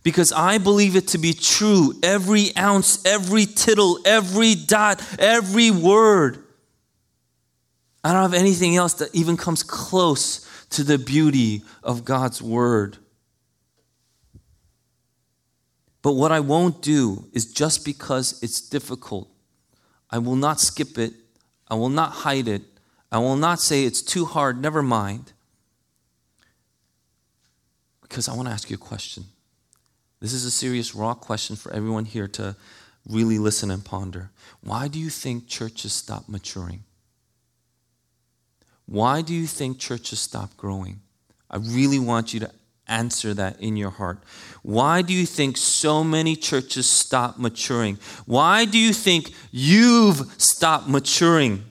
because 0.03 0.31
I 0.31 0.59
believe 0.59 0.95
it 0.95 1.09
to 1.09 1.17
be 1.17 1.33
true. 1.33 1.93
Every 2.03 2.55
ounce, 2.55 3.03
every 3.03 3.45
tittle, 3.45 3.99
every 4.05 4.55
dot, 4.55 5.03
every 5.19 5.71
word. 5.71 6.43
I 8.03 8.13
don't 8.13 8.21
have 8.21 8.33
anything 8.33 8.75
else 8.75 8.93
that 8.95 9.13
even 9.13 9.37
comes 9.37 9.63
close 9.63 10.47
to 10.69 10.83
the 10.83 10.97
beauty 10.97 11.63
of 11.83 12.05
God's 12.05 12.41
word. 12.41 12.97
But 16.01 16.13
what 16.13 16.31
I 16.31 16.39
won't 16.39 16.81
do 16.81 17.27
is 17.33 17.51
just 17.51 17.83
because 17.83 18.41
it's 18.41 18.61
difficult, 18.61 19.29
I 20.09 20.19
will 20.19 20.35
not 20.35 20.59
skip 20.59 20.97
it, 20.97 21.13
I 21.67 21.75
will 21.75 21.89
not 21.89 22.11
hide 22.11 22.47
it, 22.47 22.61
I 23.11 23.17
will 23.17 23.35
not 23.35 23.59
say 23.59 23.83
it's 23.83 24.01
too 24.01 24.25
hard, 24.25 24.61
never 24.61 24.81
mind. 24.81 25.33
Because 28.01 28.29
I 28.29 28.35
want 28.35 28.47
to 28.47 28.53
ask 28.53 28.69
you 28.69 28.75
a 28.75 28.79
question. 28.79 29.25
This 30.21 30.33
is 30.33 30.45
a 30.45 30.51
serious, 30.51 30.95
raw 30.95 31.13
question 31.13 31.55
for 31.55 31.73
everyone 31.73 32.05
here 32.05 32.27
to 32.29 32.55
really 33.07 33.37
listen 33.37 33.69
and 33.69 33.83
ponder. 33.83 34.31
Why 34.61 34.87
do 34.87 34.99
you 34.99 35.09
think 35.09 35.47
churches 35.47 35.93
stop 35.93 36.29
maturing? 36.29 36.83
Why 38.87 39.21
do 39.21 39.33
you 39.33 39.47
think 39.47 39.79
churches 39.79 40.19
stop 40.19 40.55
growing? 40.57 41.01
I 41.51 41.57
really 41.57 41.99
want 41.99 42.33
you 42.33 42.39
to 42.41 42.51
answer 42.87 43.33
that 43.33 43.59
in 43.61 43.75
your 43.75 43.89
heart. 43.89 44.19
Why 44.63 45.01
do 45.01 45.13
you 45.13 45.25
think 45.25 45.57
so 45.57 46.03
many 46.03 46.35
churches 46.35 46.89
stop 46.89 47.37
maturing? 47.37 47.99
Why 48.25 48.65
do 48.65 48.77
you 48.77 48.93
think 48.93 49.31
you've 49.51 50.33
stopped 50.41 50.87
maturing? 50.87 51.65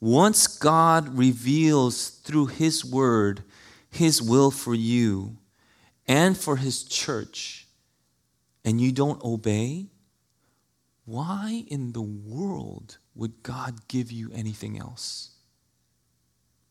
Once 0.00 0.46
God 0.46 1.16
reveals 1.16 2.08
through 2.08 2.46
His 2.46 2.84
Word 2.84 3.42
His 3.90 4.20
will 4.20 4.50
for 4.50 4.74
you 4.74 5.36
and 6.06 6.36
for 6.36 6.56
His 6.56 6.82
church, 6.82 7.66
and 8.64 8.80
you 8.80 8.92
don't 8.92 9.22
obey, 9.22 9.86
why 11.04 11.64
in 11.68 11.92
the 11.92 12.02
world 12.02 12.98
would 13.14 13.42
God 13.42 13.86
give 13.88 14.10
you 14.10 14.30
anything 14.34 14.78
else? 14.78 15.33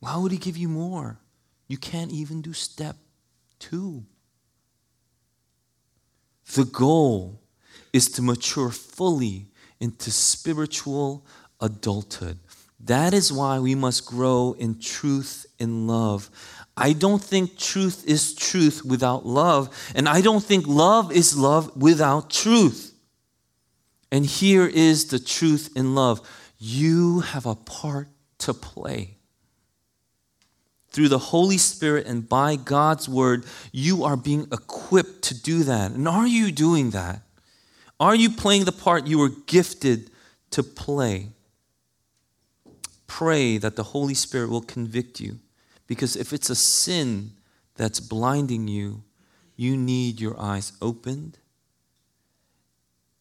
Why 0.04 0.18
would 0.18 0.34
He 0.34 0.38
give 0.38 0.58
you 0.58 0.68
more? 0.68 1.18
You 1.70 1.78
can't 1.78 2.12
even 2.12 2.42
do 2.42 2.52
step 2.52 2.98
two. 3.58 4.04
The 6.56 6.66
goal 6.66 7.39
is 7.94 8.10
to 8.10 8.22
mature 8.22 8.70
fully 8.70 9.48
into 9.80 10.12
spiritual 10.12 11.26
adulthood. 11.62 12.39
That 12.82 13.13
is 13.13 13.32
why 13.32 13.60
we 13.60 13.76
must 13.76 14.06
grow 14.06 14.58
in 14.60 14.78
truth 14.78 15.46
in 15.58 15.88
love. 15.88 16.30
I 16.76 16.92
don't 16.92 17.24
think 17.24 17.58
truth 17.58 18.04
is 18.06 18.36
truth 18.36 18.84
without 18.84 19.26
love, 19.26 19.70
and 19.96 20.10
I 20.10 20.20
don't 20.20 20.44
think 20.44 20.68
love 20.68 21.13
is 21.13 21.38
love 21.38 21.78
without 21.78 22.30
truth. 22.30 22.94
And 24.12 24.26
here 24.26 24.68
is 24.68 25.06
the 25.06 25.20
truth 25.20 25.70
in 25.78 25.96
love 25.96 26.20
you 26.60 27.22
have 27.22 27.46
a 27.46 27.56
part 27.56 28.10
to 28.39 28.54
play 28.54 29.12
through 30.94 31.10
the 31.10 31.18
Holy 31.18 31.58
Spirit 31.58 32.06
and 32.06 32.30
by 32.30 32.56
God's 32.56 33.10
word, 33.10 33.46
you 33.72 34.04
are 34.04 34.16
being 34.16 34.48
equipped 34.52 35.24
to 35.24 35.42
do 35.42 35.64
that. 35.64 35.92
And 35.92 36.08
are 36.08 36.28
you 36.28 36.52
doing 36.52 36.92
that? 36.92 37.22
Are 38.00 38.16
you 38.16 38.30
playing 38.30 38.66
the 38.66 38.72
part 38.72 39.08
you 39.08 39.18
were 39.18 39.32
gifted 39.48 40.12
to 40.52 40.62
play? 40.62 41.30
Pray 43.08 43.58
that 43.58 43.76
the 43.76 43.84
Holy 43.84 44.14
Spirit 44.14 44.50
will 44.50 44.62
convict 44.62 45.20
you. 45.20 45.40
Because 45.88 46.16
if 46.16 46.32
it's 46.32 46.50
a 46.50 46.56
sin 46.56 47.32
that's 47.76 48.00
blinding 48.00 48.68
you, 48.68 49.04
you 49.56 49.76
need 49.76 50.22
your 50.22 50.40
eyes 50.40 50.74
opened. 50.82 51.40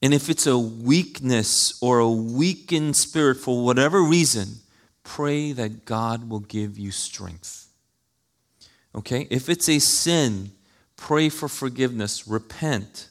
And 0.02 0.12
if 0.12 0.28
it's 0.28 0.46
a 0.46 0.58
weakness 0.58 1.78
or 1.80 2.00
a 2.00 2.10
weakened 2.10 2.96
spirit 2.96 3.36
for 3.36 3.64
whatever 3.64 4.02
reason, 4.02 4.61
pray 5.04 5.52
that 5.52 5.84
God 5.84 6.28
will 6.28 6.40
give 6.40 6.78
you 6.78 6.90
strength. 6.90 7.68
Okay? 8.94 9.26
If 9.30 9.48
it's 9.48 9.68
a 9.68 9.78
sin, 9.78 10.52
pray 10.96 11.28
for 11.28 11.48
forgiveness, 11.48 12.28
repent. 12.28 13.08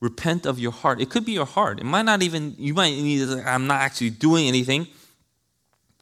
Repent 0.00 0.46
of 0.46 0.58
your 0.58 0.72
heart. 0.72 1.00
It 1.00 1.10
could 1.10 1.24
be 1.24 1.32
your 1.32 1.46
heart. 1.46 1.78
It 1.78 1.84
might 1.84 2.06
not 2.06 2.22
even, 2.22 2.54
you 2.58 2.74
might 2.74 2.90
need, 2.90 3.28
I'm 3.44 3.66
not 3.66 3.82
actually 3.82 4.10
doing 4.10 4.48
anything, 4.48 4.86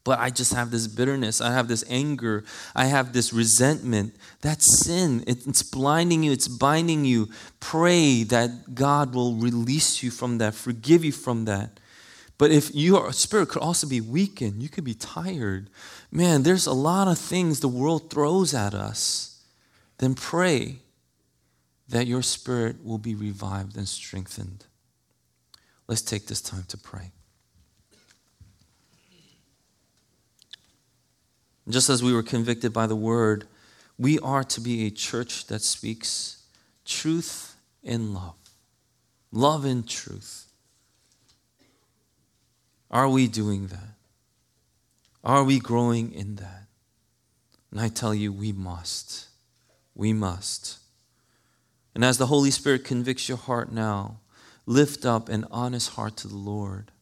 but 0.05 0.21
I 0.21 0.31
just 0.31 0.55
have 0.55 0.71
this 0.71 0.87
bitterness. 0.87 1.41
I 1.41 1.53
have 1.53 1.69
this 1.69 1.85
anger. 1.89 2.45
I 2.75 2.87
have 2.87 3.13
this 3.13 3.33
resentment. 3.33 4.15
That's 4.41 4.85
sin. 4.85 5.23
It's 5.27 5.63
blinding 5.63 6.23
you, 6.23 6.33
it's 6.33 6.49
binding 6.49 7.05
you. 7.05 7.29
Pray 7.61 8.23
that 8.23 8.75
God 8.75 9.15
will 9.15 9.35
release 9.35 10.03
you 10.03 10.11
from 10.11 10.39
that, 10.39 10.55
forgive 10.55 11.05
you 11.05 11.13
from 11.13 11.45
that. 11.45 11.79
But 12.39 12.53
if 12.53 12.73
your 12.73 13.13
spirit 13.13 13.49
could 13.49 13.63
also 13.63 13.89
be 13.89 14.01
weakened, 14.01 14.63
you 14.63 14.69
could 14.69 14.85
be 14.85 14.95
tired. 14.95 15.69
Man, 16.13 16.45
there's 16.45 16.67
a 16.67 16.73
lot 16.73 17.09
of 17.09 17.19
things 17.19 17.59
the 17.59 17.69
world 17.69 18.11
throws 18.11 18.55
at 18.55 18.75
us. 18.75 19.43
Then 19.99 20.15
pray 20.15 20.77
that 21.89 22.07
your 22.07 22.23
spirit 22.23 22.85
will 22.85 22.99
be 22.99 23.17
revived 23.17 23.77
and 23.77 23.89
strengthened. 23.89 24.65
Let's 25.89 26.03
take 26.03 26.27
this 26.27 26.41
time 26.41 26.65
to 26.69 26.79
pray. 26.79 27.11
Just 31.69 31.91
as 31.91 32.03
we 32.03 32.13
were 32.13 32.23
convicted 32.23 32.73
by 32.73 32.87
the 32.87 32.97
word, 32.97 33.47
we 33.99 34.19
are 34.21 34.45
to 34.45 34.61
be 34.61 34.87
a 34.87 34.91
church 34.91 35.47
that 35.49 35.61
speaks 35.61 36.45
truth 36.85 37.57
in 37.83 38.15
love, 38.15 38.37
love 39.33 39.65
in 39.65 39.83
truth. 39.83 40.48
Are 42.91 43.09
we 43.09 43.29
doing 43.29 43.69
that? 43.69 43.95
Are 45.23 45.45
we 45.45 45.59
growing 45.59 46.13
in 46.13 46.37
that? 46.37 46.67
And 47.71 47.81
I 47.81 47.89
tell 47.89 48.15
you, 48.15 48.33
we 48.33 48.53
must. 48.53 49.29
We 49.95 50.13
must. 50.13 50.79
And 51.95 52.05
as 52.05 52.19
the 52.19 52.27
Holy 52.27 52.51
Spirit 52.51 52.85
convicts 52.85 53.29
your 53.29 53.39
heart 53.39 53.71
now, 53.73 54.21
lift 54.65 55.05
up 55.05 55.29
an 55.29 55.45
honest 55.51 55.91
heart 55.91 56.17
to 56.19 56.29
the 56.29 56.37
Lord 56.37 56.93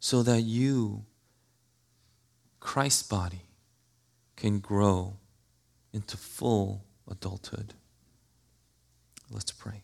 so 0.00 0.22
that 0.22 0.42
you, 0.42 1.04
Christ's 2.58 3.02
body, 3.04 3.42
can 4.36 4.58
grow 4.58 5.16
into 5.92 6.16
full 6.16 6.84
adulthood. 7.08 7.74
Let's 9.30 9.52
pray. 9.52 9.82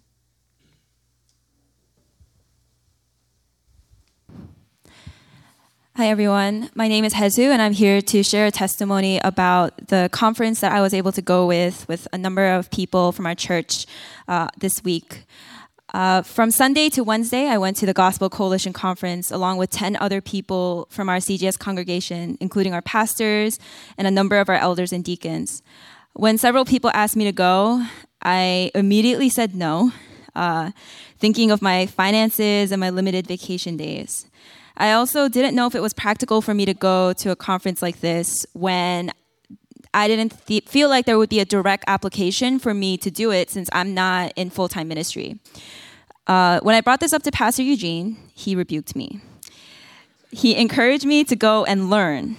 Hi, 5.96 6.08
everyone. 6.08 6.68
My 6.74 6.88
name 6.88 7.06
is 7.06 7.14
Hezu, 7.14 7.44
and 7.44 7.62
I'm 7.62 7.72
here 7.72 8.02
to 8.02 8.22
share 8.22 8.44
a 8.44 8.50
testimony 8.50 9.18
about 9.24 9.88
the 9.88 10.10
conference 10.12 10.60
that 10.60 10.70
I 10.70 10.82
was 10.82 10.92
able 10.92 11.10
to 11.12 11.22
go 11.22 11.46
with 11.46 11.88
with 11.88 12.06
a 12.12 12.18
number 12.18 12.46
of 12.48 12.70
people 12.70 13.12
from 13.12 13.24
our 13.24 13.34
church 13.34 13.86
uh, 14.28 14.48
this 14.58 14.84
week. 14.84 15.24
Uh, 15.94 16.20
from 16.20 16.50
Sunday 16.50 16.90
to 16.90 17.02
Wednesday, 17.02 17.46
I 17.46 17.56
went 17.56 17.78
to 17.78 17.86
the 17.86 17.94
Gospel 17.94 18.28
Coalition 18.28 18.74
Conference 18.74 19.30
along 19.30 19.56
with 19.56 19.70
10 19.70 19.96
other 19.96 20.20
people 20.20 20.86
from 20.90 21.08
our 21.08 21.16
CGS 21.16 21.58
congregation, 21.58 22.36
including 22.42 22.74
our 22.74 22.82
pastors 22.82 23.58
and 23.96 24.06
a 24.06 24.10
number 24.10 24.38
of 24.38 24.50
our 24.50 24.56
elders 24.56 24.92
and 24.92 25.02
deacons. 25.02 25.62
When 26.12 26.36
several 26.36 26.66
people 26.66 26.90
asked 26.92 27.16
me 27.16 27.24
to 27.24 27.32
go, 27.32 27.82
I 28.20 28.70
immediately 28.74 29.30
said 29.30 29.54
no, 29.54 29.92
uh, 30.34 30.72
thinking 31.18 31.50
of 31.50 31.62
my 31.62 31.86
finances 31.86 32.70
and 32.70 32.80
my 32.80 32.90
limited 32.90 33.26
vacation 33.26 33.78
days. 33.78 34.26
I 34.76 34.92
also 34.92 35.28
didn't 35.28 35.54
know 35.54 35.66
if 35.66 35.74
it 35.74 35.80
was 35.80 35.94
practical 35.94 36.42
for 36.42 36.52
me 36.52 36.66
to 36.66 36.74
go 36.74 37.12
to 37.14 37.30
a 37.30 37.36
conference 37.36 37.80
like 37.80 38.00
this 38.00 38.44
when 38.52 39.12
I 39.94 40.08
didn't 40.08 40.46
th- 40.46 40.64
feel 40.64 40.90
like 40.90 41.06
there 41.06 41.16
would 41.16 41.30
be 41.30 41.40
a 41.40 41.46
direct 41.46 41.84
application 41.86 42.58
for 42.58 42.74
me 42.74 42.98
to 42.98 43.10
do 43.10 43.32
it 43.32 43.50
since 43.50 43.70
I'm 43.72 43.94
not 43.94 44.32
in 44.36 44.50
full 44.50 44.68
time 44.68 44.88
ministry. 44.88 45.40
Uh, 46.26 46.60
when 46.60 46.74
I 46.74 46.80
brought 46.82 47.00
this 47.00 47.12
up 47.12 47.22
to 47.22 47.30
Pastor 47.30 47.62
Eugene, 47.62 48.18
he 48.34 48.54
rebuked 48.54 48.94
me. 48.94 49.20
He 50.30 50.54
encouraged 50.56 51.06
me 51.06 51.24
to 51.24 51.36
go 51.36 51.64
and 51.64 51.88
learn, 51.88 52.36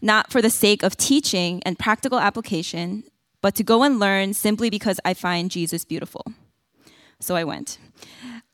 not 0.00 0.30
for 0.30 0.40
the 0.40 0.48
sake 0.48 0.82
of 0.82 0.96
teaching 0.96 1.62
and 1.66 1.78
practical 1.78 2.18
application, 2.18 3.04
but 3.42 3.54
to 3.56 3.62
go 3.62 3.82
and 3.82 3.98
learn 3.98 4.32
simply 4.32 4.70
because 4.70 4.98
I 5.04 5.12
find 5.12 5.50
Jesus 5.50 5.84
beautiful. 5.84 6.24
So 7.20 7.36
I 7.36 7.44
went. 7.44 7.78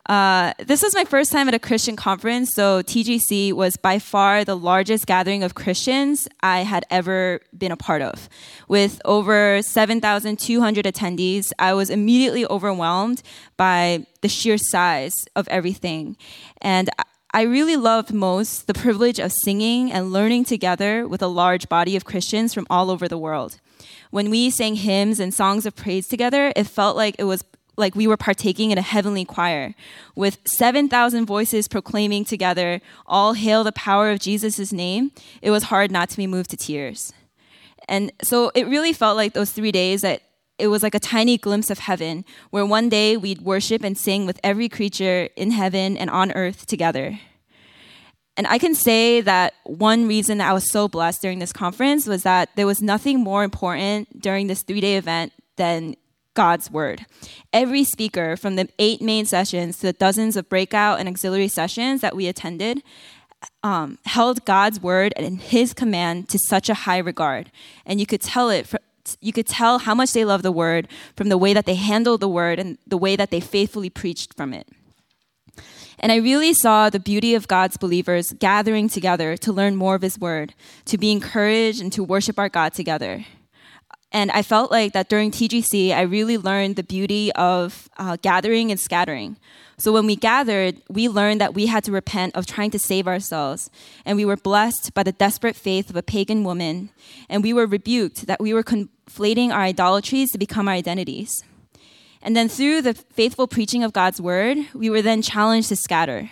Uh, 0.06 0.54
this 0.58 0.82
was 0.82 0.94
my 0.94 1.04
first 1.04 1.30
time 1.30 1.46
at 1.46 1.54
a 1.54 1.58
Christian 1.58 1.94
conference, 1.94 2.52
so 2.54 2.82
TGC 2.82 3.52
was 3.52 3.76
by 3.76 3.98
far 3.98 4.44
the 4.44 4.56
largest 4.56 5.06
gathering 5.06 5.42
of 5.42 5.54
Christians 5.54 6.26
I 6.40 6.60
had 6.60 6.84
ever 6.90 7.40
been 7.56 7.70
a 7.70 7.76
part 7.76 8.02
of. 8.02 8.28
With 8.66 9.00
over 9.04 9.62
7,200 9.62 10.84
attendees, 10.84 11.52
I 11.58 11.74
was 11.74 11.90
immediately 11.90 12.46
overwhelmed 12.46 13.22
by 13.56 14.06
the 14.22 14.28
sheer 14.28 14.56
size 14.58 15.14
of 15.36 15.46
everything. 15.48 16.16
And 16.60 16.88
I 17.32 17.42
really 17.42 17.76
loved 17.76 18.12
most 18.12 18.66
the 18.66 18.74
privilege 18.74 19.20
of 19.20 19.32
singing 19.44 19.92
and 19.92 20.12
learning 20.12 20.44
together 20.46 21.06
with 21.06 21.22
a 21.22 21.28
large 21.28 21.68
body 21.68 21.94
of 21.94 22.04
Christians 22.04 22.52
from 22.52 22.66
all 22.68 22.90
over 22.90 23.06
the 23.06 23.18
world. 23.18 23.60
When 24.10 24.30
we 24.30 24.50
sang 24.50 24.74
hymns 24.74 25.20
and 25.20 25.32
songs 25.32 25.64
of 25.64 25.76
praise 25.76 26.08
together, 26.08 26.52
it 26.56 26.66
felt 26.66 26.96
like 26.96 27.14
it 27.18 27.24
was 27.24 27.44
like 27.80 27.96
we 27.96 28.06
were 28.06 28.16
partaking 28.16 28.70
in 28.70 28.78
a 28.78 28.82
heavenly 28.82 29.24
choir 29.24 29.74
with 30.14 30.38
7,000 30.44 31.26
voices 31.26 31.66
proclaiming 31.66 32.24
together, 32.24 32.80
All 33.06 33.32
hail 33.32 33.64
the 33.64 33.72
power 33.72 34.10
of 34.10 34.20
Jesus' 34.20 34.72
name. 34.72 35.10
It 35.42 35.50
was 35.50 35.64
hard 35.64 35.90
not 35.90 36.08
to 36.10 36.16
be 36.16 36.26
moved 36.26 36.50
to 36.50 36.56
tears. 36.56 37.12
And 37.88 38.12
so 38.22 38.52
it 38.54 38.68
really 38.68 38.92
felt 38.92 39.16
like 39.16 39.32
those 39.32 39.50
three 39.50 39.72
days 39.72 40.02
that 40.02 40.22
it 40.58 40.68
was 40.68 40.82
like 40.82 40.94
a 40.94 41.00
tiny 41.00 41.38
glimpse 41.38 41.70
of 41.70 41.78
heaven, 41.78 42.24
where 42.50 42.66
one 42.66 42.88
day 42.88 43.16
we'd 43.16 43.40
worship 43.40 43.82
and 43.82 43.96
sing 43.96 44.26
with 44.26 44.38
every 44.44 44.68
creature 44.68 45.28
in 45.34 45.50
heaven 45.50 45.96
and 45.96 46.10
on 46.10 46.30
earth 46.32 46.66
together. 46.66 47.18
And 48.36 48.46
I 48.46 48.58
can 48.58 48.74
say 48.74 49.20
that 49.22 49.54
one 49.64 50.06
reason 50.06 50.38
that 50.38 50.48
I 50.48 50.52
was 50.52 50.70
so 50.70 50.88
blessed 50.88 51.20
during 51.20 51.40
this 51.40 51.52
conference 51.52 52.06
was 52.06 52.22
that 52.22 52.50
there 52.56 52.66
was 52.66 52.80
nothing 52.80 53.20
more 53.20 53.42
important 53.42 54.20
during 54.20 54.46
this 54.46 54.62
three 54.62 54.80
day 54.80 54.96
event 54.96 55.32
than 55.56 55.94
God's 56.34 56.70
word. 56.70 57.06
Every 57.52 57.84
speaker, 57.84 58.36
from 58.36 58.56
the 58.56 58.68
eight 58.78 59.02
main 59.02 59.26
sessions 59.26 59.78
to 59.78 59.86
the 59.86 59.92
dozens 59.92 60.36
of 60.36 60.48
breakout 60.48 61.00
and 61.00 61.08
auxiliary 61.08 61.48
sessions 61.48 62.00
that 62.00 62.14
we 62.14 62.28
attended, 62.28 62.82
um, 63.62 63.98
held 64.04 64.44
God's 64.44 64.80
word 64.80 65.12
and 65.16 65.40
His 65.40 65.72
command 65.74 66.28
to 66.28 66.38
such 66.38 66.68
a 66.68 66.74
high 66.74 66.98
regard, 66.98 67.50
and 67.84 68.00
you 68.00 68.06
could 68.06 68.20
tell 68.20 68.50
it. 68.50 68.72
You 69.20 69.32
could 69.32 69.46
tell 69.46 69.78
how 69.78 69.94
much 69.94 70.12
they 70.12 70.24
love 70.24 70.42
the 70.42 70.52
word 70.52 70.86
from 71.16 71.30
the 71.30 71.38
way 71.38 71.54
that 71.54 71.66
they 71.66 71.74
handled 71.74 72.20
the 72.20 72.28
word 72.28 72.58
and 72.58 72.78
the 72.86 72.98
way 72.98 73.16
that 73.16 73.30
they 73.30 73.40
faithfully 73.40 73.90
preached 73.90 74.34
from 74.34 74.52
it. 74.52 74.68
And 75.98 76.12
I 76.12 76.16
really 76.16 76.54
saw 76.54 76.90
the 76.90 77.00
beauty 77.00 77.34
of 77.34 77.48
God's 77.48 77.76
believers 77.76 78.32
gathering 78.32 78.88
together 78.88 79.36
to 79.38 79.52
learn 79.52 79.76
more 79.76 79.94
of 79.94 80.02
His 80.02 80.18
Word, 80.18 80.54
to 80.86 80.96
be 80.96 81.10
encouraged, 81.10 81.80
and 81.80 81.92
to 81.92 82.02
worship 82.02 82.38
our 82.38 82.48
God 82.48 82.72
together. 82.72 83.24
And 84.12 84.30
I 84.32 84.42
felt 84.42 84.70
like 84.70 84.92
that 84.92 85.08
during 85.08 85.30
TGC, 85.30 85.92
I 85.94 86.02
really 86.02 86.36
learned 86.36 86.76
the 86.76 86.82
beauty 86.82 87.30
of 87.32 87.88
uh, 87.96 88.16
gathering 88.20 88.70
and 88.70 88.80
scattering. 88.80 89.36
So 89.78 89.92
when 89.92 90.04
we 90.04 90.16
gathered, 90.16 90.82
we 90.88 91.08
learned 91.08 91.40
that 91.40 91.54
we 91.54 91.66
had 91.66 91.84
to 91.84 91.92
repent 91.92 92.36
of 92.36 92.44
trying 92.44 92.70
to 92.72 92.78
save 92.78 93.06
ourselves. 93.06 93.70
And 94.04 94.16
we 94.16 94.24
were 94.24 94.36
blessed 94.36 94.92
by 94.94 95.04
the 95.04 95.12
desperate 95.12 95.56
faith 95.56 95.88
of 95.88 95.96
a 95.96 96.02
pagan 96.02 96.44
woman. 96.44 96.90
And 97.28 97.42
we 97.42 97.52
were 97.52 97.66
rebuked 97.66 98.26
that 98.26 98.40
we 98.40 98.52
were 98.52 98.64
conflating 98.64 99.50
our 99.50 99.62
idolatries 99.62 100.32
to 100.32 100.38
become 100.38 100.68
our 100.68 100.74
identities. 100.74 101.44
And 102.20 102.36
then 102.36 102.48
through 102.48 102.82
the 102.82 102.94
faithful 102.94 103.46
preaching 103.46 103.82
of 103.82 103.94
God's 103.94 104.20
word, 104.20 104.58
we 104.74 104.90
were 104.90 105.02
then 105.02 105.22
challenged 105.22 105.70
to 105.70 105.76
scatter. 105.76 106.30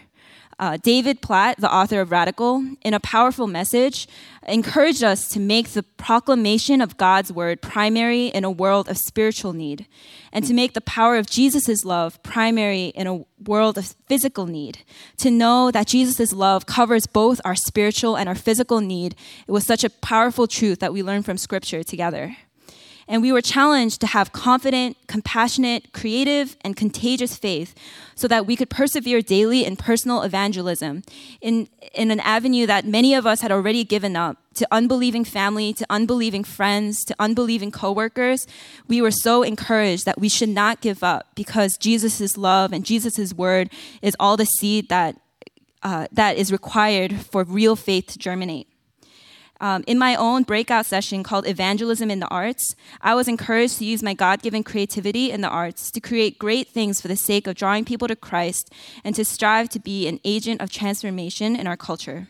Uh, 0.59 0.77
David 0.77 1.23
Platt, 1.23 1.59
the 1.59 1.73
author 1.73 2.01
of 2.01 2.11
Radical, 2.11 2.65
in 2.83 2.93
a 2.93 2.99
powerful 2.99 3.47
message, 3.47 4.09
encouraged 4.47 5.05
us 5.05 5.29
to 5.29 5.39
make 5.39 5.69
the 5.69 5.85
proclamation 5.85 6.81
of 6.81 6.97
God's 6.97 7.33
word 7.33 7.63
primary 7.63 8.27
in 8.27 8.43
a 8.43 8.51
world 8.51 8.89
of 8.89 8.99
spiritual 8.99 9.53
need, 9.53 9.87
and 10.33 10.45
to 10.45 10.55
make 10.55 10.73
the 10.73 10.81
power 10.81 11.17
of 11.17 11.31
Jesus' 11.31 11.85
love 11.85 12.21
primary 12.25 12.87
in 12.87 13.07
a 13.07 13.25
world 13.45 13.79
of 13.79 13.95
physical 14.09 14.47
need. 14.47 14.79
To 15.19 15.31
know 15.31 15.71
that 15.71 15.87
Jesus' 15.87 16.33
love 16.33 16.67
covers 16.67 17.07
both 17.07 17.41
our 17.45 17.55
spiritual 17.55 18.17
and 18.17 18.29
our 18.29 18.35
physical 18.35 18.81
need, 18.81 19.15
it 19.47 19.53
was 19.53 19.65
such 19.65 19.85
a 19.85 19.91
powerful 19.91 20.49
truth 20.49 20.81
that 20.81 20.93
we 20.93 21.05
learned 21.05 21.25
from 21.25 21.39
Scripture 21.39 21.85
together 21.85 22.37
and 23.09 23.23
we 23.23 23.33
were 23.33 23.41
challenged 23.41 24.01
to 24.03 24.07
have 24.07 24.33
confident, 24.33 24.97
compassionate, 25.07 25.93
creative, 25.93 26.57
and 26.61 26.77
contagious 26.77 27.37
faith 27.37 27.75
so 28.15 28.29
that 28.29 28.47
we 28.47 28.55
could 28.55 28.69
persevere 28.69 29.23
daily 29.23 29.65
in 29.65 29.77
personal 29.77 30.23
evangelism 30.23 31.03
in, 31.41 31.69
in 31.95 32.11
an 32.11 32.21
avenue 32.21 32.67
that 32.67 32.85
many 32.85 33.15
of 33.15 33.27
us 33.27 33.41
had 33.41 33.51
already 33.51 33.83
given 33.83 34.15
up 34.15 34.37
to 34.55 34.67
unbelieving 34.71 35.25
family, 35.25 35.73
to 35.73 35.87
unbelieving 35.89 36.45
friends, 36.45 37.05
to 37.05 37.15
unbelieving 37.19 37.71
coworkers. 37.71 38.47
We 38.89 39.01
were 39.01 39.13
so 39.13 39.43
encouraged 39.43 40.05
that 40.05 40.21
we 40.21 40.29
should 40.29 40.49
not 40.49 40.81
give 40.81 41.03
up 41.03 41.29
because 41.35 41.79
Jesus' 41.79 42.37
love 42.37 42.73
and 42.73 42.85
Jesus' 42.85 43.33
word 43.33 43.71
is 44.03 44.17
all 44.21 44.37
the 44.37 44.47
seed 44.47 44.89
that, 44.89 45.17
uh, 45.83 46.09
that 46.13 46.37
is 46.37 46.53
required 46.53 47.15
for 47.17 47.45
real 47.45 47.77
faith 47.77 48.09
to 48.09 48.19
germinate. 48.19 48.69
Um, 49.61 49.83
in 49.89 49.99
my 49.99 50.15
own 50.15 50.45
breakout 50.45 50.87
session 50.87 51.25
called 51.25 51.47
Evangelism 51.47 52.11
in 52.11 52.21
the 52.21 52.29
Arts, 52.29 52.77
I 53.01 53.17
was 53.17 53.27
encouraged 53.27 53.79
to 53.79 53.85
use 53.85 54.03
my 54.03 54.15
God 54.15 54.41
given 54.41 54.63
creativity 54.63 55.33
in 55.33 55.41
the 55.41 55.49
arts 55.49 55.91
to 55.91 56.01
create 56.01 56.39
great 56.39 56.69
things 56.69 57.01
for 57.01 57.09
the 57.09 57.17
sake 57.17 57.49
of 57.49 57.57
drawing 57.57 57.85
people 57.85 58.07
to 58.07 58.15
Christ 58.15 58.73
and 59.03 59.17
to 59.17 59.25
strive 59.25 59.69
to 59.71 59.81
be 59.81 60.07
an 60.07 60.21
agent 60.25 60.61
of 60.61 60.71
transformation 60.71 61.57
in 61.57 61.67
our 61.67 61.77
culture. 61.77 62.29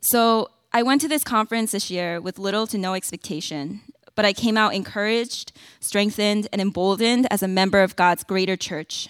So, 0.00 0.48
I 0.72 0.82
went 0.84 1.00
to 1.00 1.08
this 1.08 1.24
conference 1.24 1.72
this 1.72 1.90
year 1.90 2.20
with 2.20 2.38
little 2.38 2.66
to 2.68 2.78
no 2.78 2.94
expectation, 2.94 3.80
but 4.14 4.24
I 4.24 4.32
came 4.32 4.56
out 4.56 4.72
encouraged, 4.72 5.52
strengthened, 5.80 6.48
and 6.52 6.62
emboldened 6.62 7.26
as 7.28 7.42
a 7.42 7.48
member 7.48 7.82
of 7.82 7.96
God's 7.96 8.22
greater 8.22 8.56
church. 8.56 9.08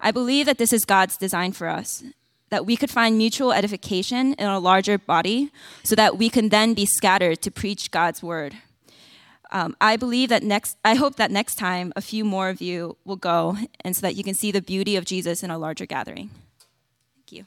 I 0.00 0.10
believe 0.10 0.46
that 0.46 0.58
this 0.58 0.72
is 0.72 0.84
God's 0.84 1.16
design 1.16 1.52
for 1.52 1.68
us, 1.68 2.02
that 2.50 2.64
we 2.64 2.76
could 2.76 2.90
find 2.90 3.18
mutual 3.18 3.52
edification 3.52 4.34
in 4.34 4.46
a 4.46 4.58
larger 4.58 4.98
body 4.98 5.50
so 5.82 5.94
that 5.96 6.16
we 6.16 6.28
can 6.28 6.48
then 6.48 6.74
be 6.74 6.86
scattered 6.86 7.42
to 7.42 7.50
preach 7.50 7.90
God's 7.90 8.22
word. 8.22 8.54
Um, 9.50 9.76
I 9.80 9.96
believe 9.96 10.28
that 10.30 10.42
next, 10.42 10.76
I 10.84 10.94
hope 10.94 11.16
that 11.16 11.30
next 11.30 11.56
time 11.56 11.92
a 11.94 12.00
few 12.00 12.24
more 12.24 12.48
of 12.48 12.60
you 12.60 12.96
will 13.04 13.16
go 13.16 13.56
and 13.80 13.94
so 13.94 14.00
that 14.02 14.16
you 14.16 14.24
can 14.24 14.34
see 14.34 14.50
the 14.50 14.62
beauty 14.62 14.96
of 14.96 15.04
Jesus 15.04 15.42
in 15.42 15.50
a 15.50 15.58
larger 15.58 15.86
gathering. 15.86 16.30
Thank 17.14 17.32
you. 17.32 17.46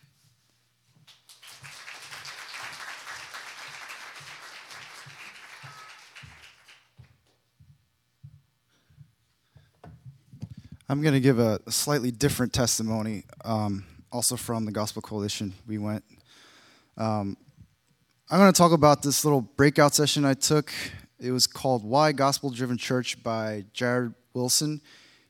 I'm 10.88 11.02
going 11.02 11.14
to 11.14 11.20
give 11.20 11.38
a 11.38 11.60
slightly 11.70 12.12
different 12.12 12.54
testimony. 12.54 13.24
Um, 13.44 13.86
also 14.12 14.36
from 14.36 14.66
the 14.66 14.72
Gospel 14.72 15.02
Coalition. 15.02 15.54
We 15.68 15.78
went. 15.78 16.04
Um, 16.98 17.38
I'm 18.30 18.40
going 18.40 18.52
to 18.52 18.58
talk 18.58 18.72
about 18.72 19.02
this 19.02 19.24
little 19.24 19.42
breakout 19.42 19.96
session 19.96 20.26
I 20.26 20.34
took. 20.34 20.72
It 21.20 21.32
was 21.32 21.48
called 21.48 21.84
Why 21.84 22.12
Gospel 22.12 22.50
Driven 22.50 22.78
Church 22.78 23.22
by 23.24 23.66
Jared 23.74 24.14
Wilson. 24.34 24.82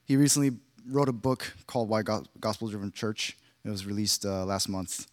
He 0.05 0.17
recently 0.17 0.51
wrote 0.87 1.09
a 1.09 1.13
book 1.13 1.53
called 1.67 1.89
Why 1.89 2.01
Gospel 2.39 2.67
Driven 2.67 2.91
Church. 2.91 3.37
It 3.63 3.69
was 3.69 3.85
released 3.85 4.25
uh, 4.25 4.45
last 4.45 4.69
month. 4.69 5.07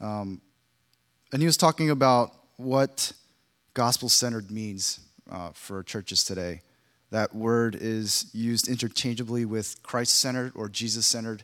Um, 0.00 0.40
and 1.32 1.42
he 1.42 1.46
was 1.46 1.56
talking 1.56 1.90
about 1.90 2.32
what 2.56 3.12
gospel 3.74 4.08
centered 4.08 4.50
means 4.50 5.00
uh, 5.30 5.50
for 5.52 5.82
churches 5.82 6.24
today. 6.24 6.62
That 7.10 7.34
word 7.34 7.76
is 7.80 8.26
used 8.32 8.68
interchangeably 8.68 9.44
with 9.44 9.82
Christ 9.82 10.20
centered 10.20 10.52
or 10.54 10.68
Jesus 10.68 11.06
centered 11.06 11.42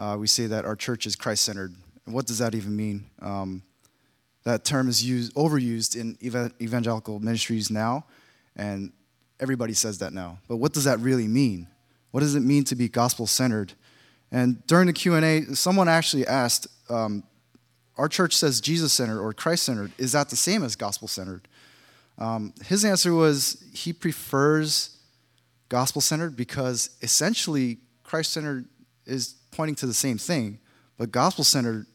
uh, 0.00 0.16
we 0.18 0.26
say 0.26 0.46
that 0.46 0.64
our 0.64 0.74
church 0.74 1.04
is 1.06 1.14
Christ 1.14 1.44
centered. 1.44 1.74
What 2.06 2.26
does 2.26 2.38
that 2.38 2.54
even 2.54 2.74
mean? 2.74 3.04
Um, 3.20 3.62
that 4.44 4.64
term 4.64 4.88
is 4.88 5.04
used, 5.04 5.34
overused 5.34 5.94
in 5.94 6.16
evangelical 6.22 7.20
ministries 7.20 7.70
now, 7.70 8.06
and 8.56 8.92
everybody 9.38 9.74
says 9.74 9.98
that 9.98 10.14
now. 10.14 10.38
But 10.48 10.56
what 10.56 10.72
does 10.72 10.84
that 10.84 10.98
really 11.00 11.28
mean? 11.28 11.68
What 12.12 12.20
does 12.20 12.34
it 12.34 12.40
mean 12.40 12.64
to 12.64 12.74
be 12.74 12.88
gospel 12.88 13.26
centered? 13.26 13.74
And 14.32 14.66
during 14.66 14.86
the 14.86 14.94
Q 14.94 15.14
and 15.14 15.24
A, 15.24 15.54
someone 15.54 15.88
actually 15.88 16.26
asked, 16.26 16.66
um, 16.88 17.22
"Our 17.98 18.08
church 18.08 18.34
says 18.34 18.62
Jesus 18.62 18.94
centered 18.94 19.20
or 19.20 19.34
Christ 19.34 19.64
centered. 19.64 19.92
Is 19.98 20.12
that 20.12 20.30
the 20.30 20.36
same 20.36 20.64
as 20.64 20.76
gospel 20.76 21.08
centered?" 21.08 21.46
Um, 22.16 22.54
his 22.64 22.84
answer 22.86 23.12
was 23.12 23.62
he 23.74 23.92
prefers 23.92 24.96
gospel 25.68 26.00
centered 26.00 26.36
because 26.36 26.90
essentially 27.02 27.78
Christ 28.02 28.32
centered 28.32 28.66
is 29.04 29.34
pointing 29.50 29.74
to 29.76 29.86
the 29.86 29.94
same 29.94 30.18
thing, 30.18 30.58
but 30.96 31.10
gospel 31.10 31.44
centered 31.44 31.86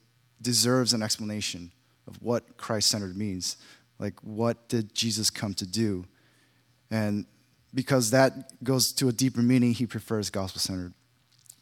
deserves 0.41 0.93
an 0.93 1.01
explanation 1.01 1.71
of 2.07 2.21
what 2.21 2.57
Christ 2.57 2.89
centered 2.89 3.17
means. 3.17 3.57
Like, 3.99 4.19
what 4.23 4.67
did 4.67 4.93
Jesus 4.93 5.29
come 5.29 5.53
to 5.55 5.65
do? 5.65 6.05
And 6.91 7.25
because 7.73 8.11
that 8.11 8.63
goes 8.63 8.91
to 8.93 9.09
a 9.09 9.11
deeper 9.11 9.41
meaning, 9.41 9.73
he 9.73 9.85
prefers 9.85 10.29
gospel 10.29 10.59
centered. 10.59 10.93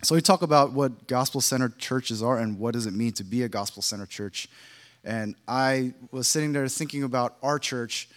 So 0.04 0.16
we 0.16 0.22
talk 0.22 0.42
about 0.42 0.74
what 0.74 1.08
gospel 1.08 1.40
centered 1.40 1.80
churches 1.80 2.22
are 2.22 2.38
and 2.38 2.60
what 2.60 2.74
does 2.74 2.86
it 2.86 2.94
mean 2.94 3.14
to 3.14 3.24
be 3.24 3.44
a 3.44 3.50
gospel 3.50 3.82
centered 3.82 4.10
church. 4.10 4.50
And 5.04 5.36
I 5.48 5.94
was 6.12 6.28
sitting 6.28 6.52
there 6.52 6.68
thinking 6.68 7.04
about 7.04 7.38
our 7.42 7.58
church 7.58 8.10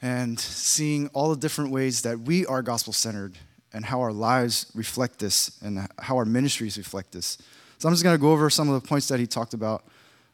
and 0.00 0.38
seeing 0.38 1.08
all 1.08 1.30
the 1.30 1.40
different 1.40 1.72
ways 1.72 2.02
that 2.02 2.20
we 2.20 2.46
are 2.46 2.62
gospel 2.62 2.92
centered 2.92 3.36
and 3.72 3.84
how 3.84 4.00
our 4.00 4.12
lives 4.12 4.70
reflect 4.74 5.18
this 5.18 5.60
and 5.62 5.86
how 5.98 6.16
our 6.16 6.24
ministries 6.24 6.78
reflect 6.78 7.12
this. 7.12 7.38
So 7.78 7.88
I'm 7.88 7.94
just 7.94 8.04
going 8.04 8.16
to 8.16 8.20
go 8.20 8.32
over 8.32 8.48
some 8.48 8.68
of 8.68 8.80
the 8.80 8.86
points 8.86 9.08
that 9.08 9.20
he 9.20 9.26
talked 9.26 9.54
about. 9.54 9.84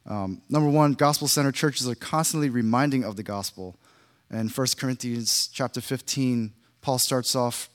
Um, 0.07 0.43
number 0.49 0.69
one, 0.69 0.93
gospel-centered 0.93 1.55
churches 1.55 1.89
are 1.89 1.95
constantly 1.95 2.51
reminding 2.51 3.05
of 3.05 3.17
the 3.17 3.23
gospel. 3.23 3.77
In 4.31 4.49
1 4.49 4.67
Corinthians 4.79 5.49
chapter 5.53 5.81
15, 5.81 6.53
Paul 6.81 6.99
starts 6.99 7.35
off 7.37 7.69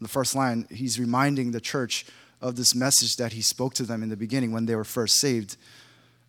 the 0.00 0.08
first 0.08 0.34
line. 0.34 0.66
He's 0.70 0.98
reminding 0.98 1.52
the 1.52 1.60
church 1.60 2.06
of 2.40 2.56
this 2.56 2.74
message 2.74 3.16
that 3.16 3.32
he 3.32 3.40
spoke 3.40 3.74
to 3.74 3.84
them 3.84 4.02
in 4.02 4.08
the 4.08 4.16
beginning 4.16 4.52
when 4.52 4.66
they 4.66 4.74
were 4.74 4.84
first 4.84 5.20
saved. 5.20 5.56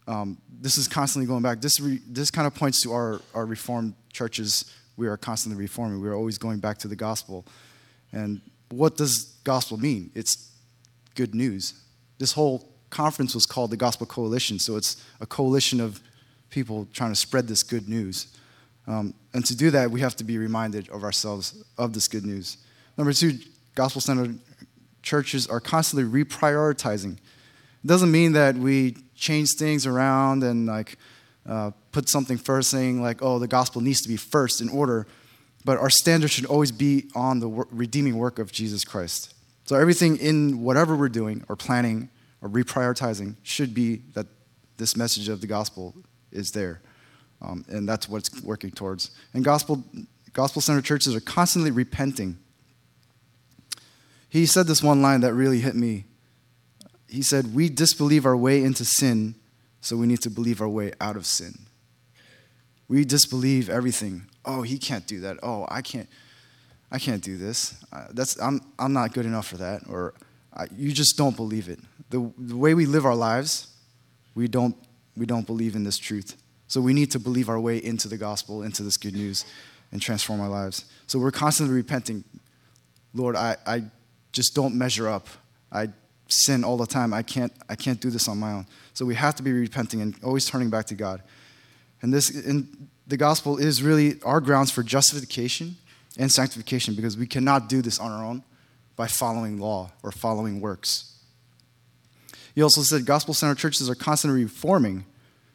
Um, 0.08 0.38
this 0.62 0.78
is 0.78 0.88
constantly 0.88 1.28
going 1.28 1.42
back. 1.42 1.62
This, 1.62 1.80
re, 1.80 2.00
this 2.08 2.30
kind 2.30 2.46
of 2.46 2.54
points 2.54 2.82
to 2.84 2.94
our, 2.94 3.22
our 3.34 3.46
reformed 3.46 3.96
churches. 4.12 4.72
We 4.96 5.08
are 5.08 5.18
constantly 5.18 5.60
reforming. 5.60 6.02
We 6.02 6.10
are 6.10 6.14
always 6.14 6.38
going 6.38 6.60
back 6.60 6.78
to 6.80 6.88
the 6.88 6.96
gospel. 6.96 7.46
And 8.12 8.42
what 8.74 8.98
does 8.98 9.26
gospel 9.44 9.78
mean? 9.78 10.12
It's 10.16 10.52
good 11.16 11.36
news. 11.36 11.74
This 12.18 12.34
whole 12.34 12.70
conference 12.90 13.34
was 13.34 13.46
called 13.46 13.72
the 13.72 13.78
Gospel 13.78 14.06
Coalition, 14.06 14.60
so 14.60 14.76
it's 14.76 15.04
a 15.20 15.26
coalition 15.26 15.80
of 15.80 16.00
people 16.50 16.88
trying 16.94 17.12
to 17.12 17.16
spread 17.16 17.48
this 17.48 17.64
good 17.64 17.90
news. 17.90 18.28
Um, 18.86 19.14
and 19.34 19.46
to 19.46 19.56
do 19.56 19.72
that, 19.72 19.90
we 19.90 20.02
have 20.02 20.16
to 20.18 20.24
be 20.24 20.38
reminded 20.38 20.90
of 20.90 21.04
ourselves 21.04 21.64
of 21.78 21.94
this 21.94 22.08
good 22.08 22.26
news. 22.26 22.58
Number 22.98 23.14
two, 23.14 23.40
gospel 23.76 24.02
centered 24.02 24.40
churches 25.02 25.48
are 25.48 25.60
constantly 25.60 26.24
reprioritizing. 26.24 27.14
It 27.14 27.88
doesn't 27.88 28.12
mean 28.12 28.34
that 28.34 28.56
we 28.56 28.98
change 29.16 29.54
things 29.58 29.86
around 29.86 30.44
and 30.44 30.66
like 30.68 30.98
uh, 31.48 31.72
put 31.92 32.10
something 32.10 32.38
first, 32.38 32.70
saying 32.70 33.02
like, 33.02 33.22
"Oh, 33.22 33.40
the 33.40 33.48
gospel 33.48 33.82
needs 33.82 34.02
to 34.02 34.08
be 34.08 34.18
first 34.18 34.62
in 34.62 34.70
order," 34.70 35.08
but 35.66 35.78
our 35.78 35.90
standard 35.90 36.30
should 36.30 36.46
always 36.46 36.72
be 36.72 37.10
on 37.16 37.40
the 37.40 37.48
redeeming 37.48 38.18
work 38.18 38.40
of 38.40 38.52
Jesus 38.52 38.84
Christ. 38.84 39.34
So 39.66 39.76
everything 39.76 40.18
in 40.18 40.62
whatever 40.62 40.96
we're 40.96 41.10
doing 41.10 41.44
or 41.48 41.56
planning 41.56 42.10
or 42.42 42.50
reprioritizing 42.50 43.36
should 43.44 43.74
be 43.74 44.02
that 44.14 44.28
this 44.78 44.98
message 44.98 45.30
of 45.30 45.42
the 45.42 45.48
gospel 45.48 45.96
is 46.32 46.52
there. 46.52 46.82
Um, 47.42 47.66
and 47.70 47.88
that's 47.88 48.10
what 48.10 48.18
it's 48.18 48.44
working 48.44 48.72
towards. 48.72 49.12
And 49.34 49.44
gospel, 49.44 49.84
gospel 50.34 50.62
centered 50.62 50.86
churches 50.86 51.16
are 51.16 51.22
constantly 51.22 51.72
repenting. 51.72 52.38
He 54.30 54.46
said 54.46 54.68
this 54.68 54.82
one 54.82 55.02
line 55.02 55.22
that 55.22 55.34
really 55.34 55.60
hit 55.60 55.76
me. 55.76 56.06
He 57.08 57.22
said, 57.22 57.54
We 57.54 57.70
disbelieve 57.70 58.26
our 58.26 58.36
way 58.36 58.64
into 58.64 58.84
sin, 58.84 59.36
so 59.80 59.96
we 59.96 60.08
need 60.08 60.22
to 60.22 60.30
believe 60.30 60.62
our 60.62 60.68
way 60.68 60.92
out 61.00 61.16
of 61.16 61.26
sin. 61.26 61.60
We 62.88 63.06
disbelieve 63.06 63.70
everything. 63.70 64.24
Oh, 64.46 64.62
he 64.62 64.78
can't 64.78 65.06
do 65.08 65.22
that. 65.22 65.38
Oh, 65.44 65.66
I 65.70 65.82
can't. 65.82 66.10
I 66.92 67.00
can't 67.00 67.24
do 67.24 67.38
this. 67.38 67.84
Uh, 67.92 68.06
that's, 68.12 68.40
I'm, 68.40 68.62
I'm 68.78 68.94
not 68.94 69.14
good 69.14 69.26
enough 69.26 69.48
for 69.48 69.58
that. 69.58 69.82
Or 69.90 70.14
uh, 70.56 70.68
you 70.78 70.92
just 70.92 71.18
don't 71.18 71.36
believe 71.36 71.68
it. 71.68 71.80
The, 72.12 72.32
the 72.38 72.56
way 72.56 72.76
we 72.76 72.86
live 72.86 73.04
our 73.04 73.16
lives, 73.16 73.68
we 74.36 74.48
don't, 74.48 74.76
we 75.18 75.26
don't 75.26 75.48
believe 75.48 75.76
in 75.76 75.84
this 75.84 75.98
truth. 75.98 76.38
So 76.68 76.82
we 76.82 76.94
need 76.94 77.10
to 77.12 77.20
believe 77.20 77.50
our 77.50 77.60
way 77.60 77.84
into 77.84 78.08
the 78.08 78.18
gospel, 78.18 78.62
into 78.62 78.84
this 78.84 78.98
good 78.98 79.16
news, 79.16 79.44
and 79.92 80.00
transform 80.00 80.40
our 80.40 80.50
lives. 80.50 80.86
So 81.08 81.18
we're 81.18 81.32
constantly 81.32 81.76
repenting. 81.76 82.24
Lord, 83.16 83.36
I, 83.36 83.58
I 83.66 83.86
just 84.32 84.54
don't 84.54 84.76
measure 84.76 85.10
up. 85.10 85.28
I 85.72 85.90
sin 86.28 86.64
all 86.64 86.78
the 86.78 86.86
time. 86.86 87.12
I 87.12 87.24
can't, 87.24 87.52
I 87.70 87.76
can't 87.76 88.00
do 88.00 88.12
this 88.12 88.28
on 88.28 88.38
my 88.38 88.52
own. 88.52 88.68
So 88.94 89.04
we 89.04 89.16
have 89.16 89.34
to 89.36 89.44
be 89.44 89.52
repenting 89.52 90.02
and 90.02 90.16
always 90.24 90.46
turning 90.46 90.70
back 90.70 90.86
to 90.88 90.96
God. 90.96 91.24
And 92.04 92.14
this, 92.14 92.30
and 92.46 92.88
the 93.08 93.18
gospel 93.18 93.58
is 93.58 93.84
really 93.84 94.22
our 94.24 94.40
grounds 94.40 94.72
for 94.72 94.84
justification 94.84 95.76
and 96.18 96.32
sanctification 96.32 96.96
because 96.96 97.18
we 97.18 97.28
cannot 97.28 97.70
do 97.70 97.82
this 97.82 98.00
on 98.00 98.12
our 98.12 98.24
own 98.24 98.44
by 98.96 99.08
following 99.08 99.60
law 99.60 99.92
or 100.04 100.12
following 100.12 100.62
works. 100.62 101.18
He 102.56 102.62
also 102.62 102.82
said 102.82 103.06
gospel 103.06 103.34
centered 103.34 103.58
churches 103.58 103.90
are 103.90 103.96
constantly 103.96 104.44
reforming 104.44 105.06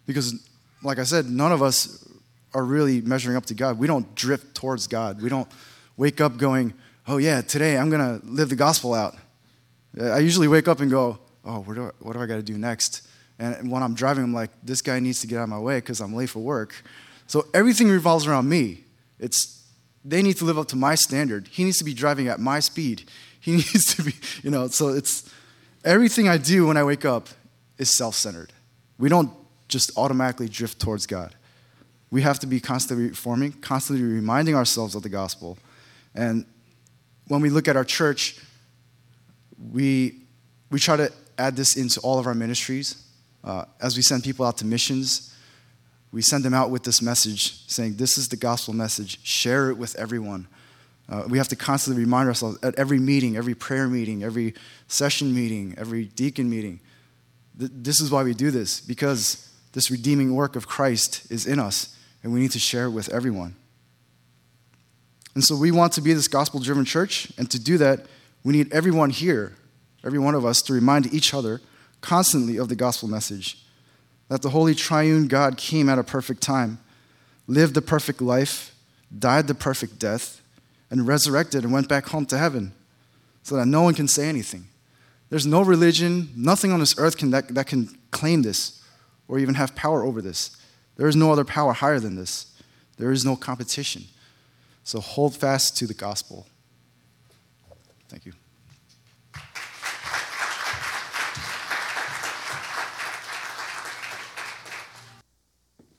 because 0.07 0.35
like 0.83 0.99
I 0.99 1.05
said, 1.05 1.27
none 1.27 1.53
of 1.53 1.63
us 1.63 2.09
are 2.55 2.65
really 2.65 3.01
measuring 3.01 3.37
up 3.37 3.47
to 3.47 3.55
God. 3.55 3.79
We 3.79 3.87
don't 3.87 4.15
drift 4.15 4.55
towards 4.55 4.87
God. 4.87 5.21
We 5.21 5.29
don't 5.29 5.49
wake 5.97 6.21
up 6.21 6.37
going, 6.37 6.73
oh, 7.07 7.19
yeah, 7.19 7.41
today 7.41 7.77
I'm 7.77 7.91
going 7.91 8.21
to 8.21 8.27
live 8.27 8.49
the 8.49 8.57
gospel 8.57 8.95
out. 8.95 9.17
Uh, 9.99 10.07
I 10.07 10.19
usually 10.19 10.49
wake 10.49 10.69
up 10.69 10.81
and 10.81 10.91
go, 10.91 11.19
oh, 11.45 11.61
what 11.61 11.75
do 11.75 11.87
I, 11.87 11.91
what 12.01 12.13
do 12.15 12.21
I 12.21 12.27
got 12.27 12.37
to 12.37 12.43
do 12.43 12.57
next? 12.57 13.07
And 13.39 13.71
when 13.71 13.83
I'm 13.83 13.95
driving, 13.95 14.25
I'm 14.25 14.35
like, 14.35 14.51
this 14.63 14.83
guy 14.83 14.99
needs 15.01 15.21
to 15.21 15.27
get 15.27 15.39
out 15.39 15.45
of 15.45 15.49
my 15.49 15.59
way 15.59 15.79
because 15.79 16.01
I'm 16.01 16.15
late 16.15 16.31
for 16.31 16.41
work. 16.41 16.75
So 17.29 17.47
everything 17.55 17.89
revolves 17.89 18.27
around 18.27 18.49
me. 18.49 18.85
It's, 19.21 19.63
they 20.05 20.23
need 20.23 20.39
to 20.39 20.45
live 20.45 20.59
up 20.59 20.67
to 20.69 20.77
my 20.77 20.95
standard. 20.95 21.47
He 21.49 21.63
needs 21.63 21.79
to 21.79 21.85
be 21.85 21.95
driving 21.95 22.27
at 22.27 22.41
my 22.41 22.59
speed. 22.59 23.09
He 23.39 23.53
needs 23.57 23.95
to 23.95 24.03
be, 24.03 24.15
you 24.43 24.51
know, 24.51 24.67
so 24.69 24.89
it's 24.89 25.31
everything 25.85 26.29
I 26.29 26.39
do 26.39 26.67
when 26.67 26.77
I 26.77 26.83
wake 26.83 27.05
up 27.05 27.29
is 27.77 27.97
self 27.97 28.15
centered. 28.15 28.53
We 28.99 29.09
don't 29.09 29.31
just 29.69 29.93
automatically 29.97 30.49
drift 30.49 30.81
towards 30.81 31.07
God. 31.07 31.35
We 32.11 32.23
have 32.23 32.39
to 32.41 32.47
be 32.47 32.59
constantly 32.59 33.09
reforming, 33.09 33.53
constantly 33.53 34.05
reminding 34.05 34.55
ourselves 34.55 34.95
of 34.95 35.03
the 35.03 35.11
gospel. 35.11 35.59
And 36.15 36.47
when 37.29 37.43
we 37.43 37.51
look 37.51 37.69
at 37.69 37.77
our 37.77 37.85
church, 37.85 38.41
we, 39.71 40.23
we 40.71 40.79
try 40.79 40.97
to 40.97 41.13
add 41.37 41.57
this 41.57 41.77
into 41.77 42.01
all 42.01 42.19
of 42.19 42.27
our 42.27 42.35
ministries. 42.35 43.05
Uh, 43.45 43.67
as 43.83 43.97
we 43.97 44.03
send 44.03 44.25
people 44.25 44.47
out 44.47 44.57
to 44.59 44.65
missions, 44.65 45.35
we 46.11 46.23
send 46.23 46.45
them 46.45 46.55
out 46.55 46.71
with 46.71 46.85
this 46.85 47.03
message 47.03 47.67
saying, 47.69 47.97
This 47.97 48.17
is 48.17 48.29
the 48.29 48.37
gospel 48.37 48.75
message, 48.75 49.25
share 49.25 49.71
it 49.71 49.77
with 49.77 49.95
everyone. 49.97 50.47
Uh, 51.09 51.25
we 51.29 51.39
have 51.39 51.49
to 51.49 51.57
constantly 51.57 52.03
remind 52.03 52.29
ourselves 52.29 52.59
at 52.63 52.75
every 52.79 52.99
meeting, 52.99 53.37
every 53.37 53.55
prayer 53.55 53.89
meeting, 53.89 54.23
every 54.23 54.55
session 54.89 55.35
meeting, 55.35 55.75
every 55.79 56.05
deacon 56.05 56.51
meeting. 56.51 56.81
Th- 57.59 57.71
this 57.75 58.01
is 58.01 58.11
why 58.11 58.23
we 58.23 58.35
do 58.35 58.51
this, 58.51 58.81
because 58.81 59.51
this 59.73 59.91
redeeming 59.91 60.35
work 60.35 60.55
of 60.55 60.67
Christ 60.67 61.31
is 61.31 61.47
in 61.47 61.59
us, 61.59 61.97
and 62.23 62.33
we 62.33 62.41
need 62.41 62.51
to 62.53 62.59
share 62.59 62.85
it 62.85 62.91
with 62.91 63.09
everyone. 63.09 63.57
And 65.35 65.43
so 65.43 65.57
we 65.57 65.71
want 65.71 65.93
to 65.95 66.03
be 66.03 66.13
this 66.13 66.29
gospel 66.29 66.61
driven 66.61 66.85
church, 66.85 67.33
and 67.39 67.51
to 67.51 67.59
do 67.59 67.79
that, 67.79 68.07
we 68.45 68.53
need 68.53 68.73
everyone 68.73 69.11
here, 69.11 69.55
every 70.05 70.19
one 70.19 70.35
of 70.35 70.45
us, 70.45 70.61
to 70.63 70.73
remind 70.73 71.13
each 71.13 71.33
other 71.33 71.61
constantly 72.01 72.59
of 72.59 72.69
the 72.69 72.77
gospel 72.77 73.09
message 73.09 73.65
that 74.29 74.43
the 74.43 74.51
holy 74.51 74.75
triune 74.75 75.27
God 75.29 75.57
came 75.57 75.89
at 75.89 75.99
a 75.99 76.05
perfect 76.05 76.43
time, 76.43 76.79
lived 77.47 77.75
the 77.75 77.83
perfect 77.83 78.21
life, 78.21 78.75
died 79.17 79.47
the 79.47 79.55
perfect 79.55 79.99
death, 79.99 80.43
and 80.91 81.07
resurrected 81.07 81.65
and 81.65 81.73
went 81.73 81.89
back 81.89 82.07
home 82.07 82.27
to 82.27 82.39
heaven 82.39 82.73
so 83.43 83.57
that 83.57 83.67
no 83.67 83.83
one 83.83 83.95
can 83.95 84.09
say 84.09 84.29
anything. 84.29 84.67
There's 85.31 85.47
no 85.47 85.63
religion, 85.63 86.31
nothing 86.37 86.73
on 86.73 86.81
this 86.81 86.99
earth 86.99 87.19
can, 87.19 87.31
that, 87.31 87.49
that 87.55 87.67
can 87.67 87.99
claim 88.11 88.43
this 88.43 88.83
or 89.27 89.39
even 89.39 89.55
have 89.55 89.75
power 89.75 90.03
over 90.03 90.23
this. 90.23 90.57
There 90.97 91.09
is 91.09 91.17
no 91.17 91.33
other 91.33 91.45
power 91.45 91.73
higher 91.73 92.01
than 92.01 92.17
this. 92.17 92.47
There 92.97 93.13
is 93.13 93.25
no 93.25 93.37
competition. 93.37 94.05
So 94.85 95.01
hold 95.01 95.37
fast 95.37 95.77
to 95.79 95.87
the 95.87 95.95
gospel. 95.95 96.47